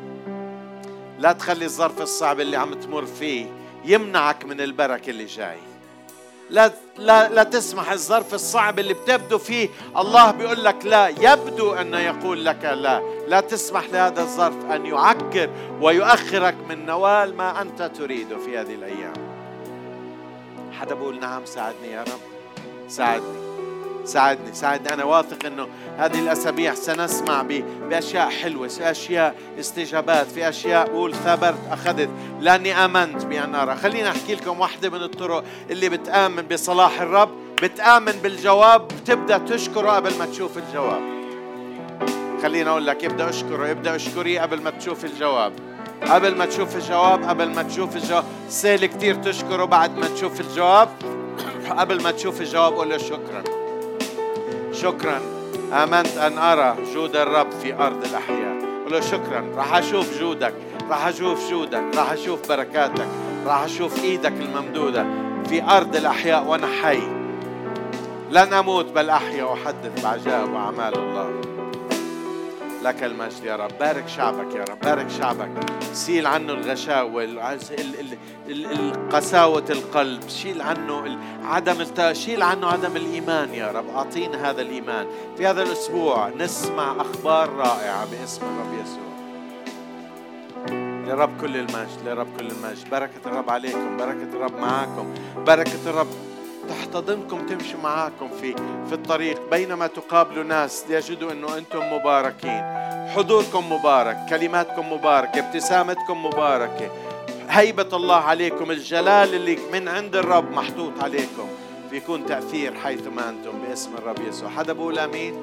لا 1.21 1.31
تخلي 1.31 1.65
الظرف 1.65 2.01
الصعب 2.01 2.39
اللي 2.39 2.57
عم 2.57 2.73
تمر 2.73 3.05
فيه 3.05 3.45
يمنعك 3.85 4.45
من 4.45 4.61
البركة 4.61 5.09
اللي 5.09 5.25
جاي. 5.25 5.57
لا 6.49 6.71
لا 6.97 7.29
لا 7.29 7.43
تسمح 7.43 7.91
الظرف 7.91 8.33
الصعب 8.33 8.79
اللي 8.79 8.93
بتبدو 8.93 9.37
فيه. 9.37 9.69
الله 9.97 10.31
بيقول 10.31 10.63
لك 10.63 10.85
لا 10.85 11.07
يبدو 11.07 11.73
انه 11.73 11.99
يقول 11.99 12.45
لك 12.45 12.65
لا. 12.65 13.01
لا 13.27 13.39
تسمح 13.39 13.83
لهذا 13.93 14.21
الظرف 14.21 14.65
أن 14.65 14.85
يعكر 14.85 15.49
ويؤخرك 15.81 16.55
من 16.69 16.85
نوال 16.85 17.37
ما 17.37 17.61
أنت 17.61 17.81
تريده 17.81 18.37
في 18.37 18.57
هذه 18.57 18.73
الأيام. 18.73 19.13
حدا 20.71 20.95
بقول 20.95 21.19
نعم 21.19 21.45
ساعدني 21.45 21.91
يا 21.91 22.01
رب. 22.01 22.21
ساعدني. 22.89 23.50
ساعدني 24.05 24.53
ساعدني. 24.53 24.93
أنا 24.93 25.03
واثق 25.03 25.45
أنه 25.45 25.67
هذه 25.97 26.19
الأسابيع 26.19 26.73
سنسمع 26.73 27.45
بأشياء 27.89 28.29
حلوة 28.29 28.67
في 28.67 28.91
أشياء 28.91 29.35
استجابات 29.59 30.27
في 30.27 30.49
أشياء 30.49 30.87
بقول 30.87 31.15
ثبرت 31.15 31.59
أخذت. 31.71 32.09
لأني 32.39 32.85
آمنت 32.85 33.25
بأن 33.25 33.55
أرى. 33.55 33.75
خليني 33.75 34.09
أحكي 34.09 34.35
لكم 34.35 34.59
واحدة 34.59 34.89
من 34.89 35.03
الطرق 35.03 35.43
اللي 35.69 35.89
بتآمن 35.89 36.41
بصلاح 36.41 37.01
الرب 37.01 37.29
بتآمن 37.63 38.11
بالجواب 38.11 38.87
بتبدأ 38.87 39.37
تشكره 39.37 39.91
قبل 39.91 40.17
ما 40.17 40.25
تشوف 40.25 40.57
الجواب. 40.57 41.01
خليني 42.43 42.69
أقول 42.69 42.87
لك 42.87 43.05
ابدأ 43.05 43.29
أشكره 43.29 43.71
ابدأ 43.71 43.95
أشكريه 43.95 44.41
قبل 44.41 44.61
ما 44.61 44.69
تشوف 44.69 45.05
الجواب. 45.05 45.53
قبل 46.09 46.35
ما 46.35 46.45
تشوف 46.45 46.75
الجواب 46.75 47.23
قبل 47.23 47.49
ما 47.49 47.63
تشوف 47.63 47.95
الجواب. 47.95 48.23
سهل 48.49 48.85
كتير 48.85 49.15
تشكره 49.15 49.65
بعد 49.65 49.97
ما 49.97 50.07
تشوف 50.07 50.41
الجواب. 50.41 50.89
قبل 51.69 52.03
ما 52.03 52.11
تشوف 52.11 52.41
الجواب 52.41 52.73
قول 52.73 52.89
له 52.89 52.97
شكرا. 52.97 53.60
شكرا. 54.81 55.21
آمنت 55.73 56.17
أن 56.17 56.37
أرى 56.37 56.75
جود 56.93 57.15
الرب 57.15 57.51
في 57.51 57.73
أرض 57.73 58.05
الأحياء. 58.05 58.61
قل 58.85 58.91
له 58.91 58.99
شكرا. 58.99 59.51
راح 59.55 59.75
أشوف 59.75 60.19
جودك. 60.19 60.53
راح 60.89 61.07
أشوف 61.07 61.49
جودك. 61.49 61.83
راح 61.95 62.11
أشوف 62.11 62.49
بركاتك. 62.49 63.07
راح 63.45 63.63
أشوف 63.63 64.03
إيدك 64.03 64.33
الممدودة 64.41 65.05
في 65.49 65.63
أرض 65.63 65.95
الأحياء. 65.95 66.43
وأنا 66.43 66.67
حي. 66.67 67.01
لن 68.31 68.53
أموت 68.53 68.85
بل 68.85 69.09
أحيا. 69.09 69.43
وأحدث 69.43 70.03
بعجائب 70.03 70.53
وأعمال 70.53 70.97
الله. 70.97 71.50
لك 72.83 73.03
المجد 73.03 73.43
يا 73.43 73.55
رب. 73.55 73.71
بارك 73.79 74.07
شعبك 74.07 74.55
يا 74.55 74.63
رب. 74.63 74.79
بارك 74.79 75.09
شعبك. 75.09 75.49
سيل 75.93 76.27
عنه 76.27 76.53
الغشاوة 76.53 77.23
قساوة 79.11 79.65
القلب. 79.69 80.29
شيل 80.29 80.61
عنه 80.61 81.17
عدم 81.43 81.85
شيل 82.13 82.43
عنه 82.43 82.67
عدم 82.67 82.95
الإيمان 82.95 83.53
يا 83.53 83.71
رب. 83.71 83.89
أعطينا 83.95 84.49
هذا 84.49 84.61
الإيمان. 84.61 85.07
في 85.37 85.47
هذا 85.47 85.63
الأسبوع 85.63 86.29
نسمع 86.29 87.01
أخبار 87.01 87.49
رائعة 87.49 88.05
باسم 88.11 88.41
الرب 88.41 88.73
يسوع. 88.83 89.11
لرب 91.07 91.41
كل 91.41 91.55
المجد 91.57 91.99
لرب 92.05 92.27
كل 92.39 92.45
المجد. 92.45 92.89
بركة 92.91 93.21
الرب 93.25 93.49
عليكم 93.49 93.97
بركة 93.97 94.29
الرب 94.33 94.57
معاكم 94.57 95.13
بركة 95.37 95.89
الرب 95.89 96.07
تحتضنكم 96.71 97.45
تمشي 97.45 97.77
معاكم 97.83 98.29
في 98.41 98.55
في 98.87 98.93
الطريق 98.93 99.49
بينما 99.51 99.87
تقابلوا 99.87 100.43
ناس 100.43 100.85
يجدوا 100.89 101.31
إنه 101.31 101.57
أنتم 101.57 101.93
مباركين. 101.93 102.63
حضوركم 103.15 103.71
مبارك 103.71 104.17
كلماتكم 104.29 104.93
مباركة 104.93 105.39
ابتسامتكم 105.39 106.25
مباركة. 106.25 106.91
هيبة 107.49 107.89
الله 107.93 108.15
عليكم 108.15 108.71
الجلال 108.71 109.35
اللي 109.35 109.57
من 109.73 109.87
عند 109.87 110.15
الرب 110.15 110.51
محطوط 110.51 111.03
عليكم. 111.03 111.47
بيكون 111.91 112.25
تأثير 112.25 112.73
حيثما 112.73 113.29
أنتم 113.29 113.51
باسم 113.67 113.95
الرب 113.97 114.19
يسوع. 114.27 114.49
حدا 114.49 114.73
بقول 114.73 114.99
أمين؟ 114.99 115.35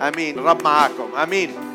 أمين. 0.00 0.38
رب 0.38 0.64
معاكم. 0.64 1.16
أمين. 1.22 1.71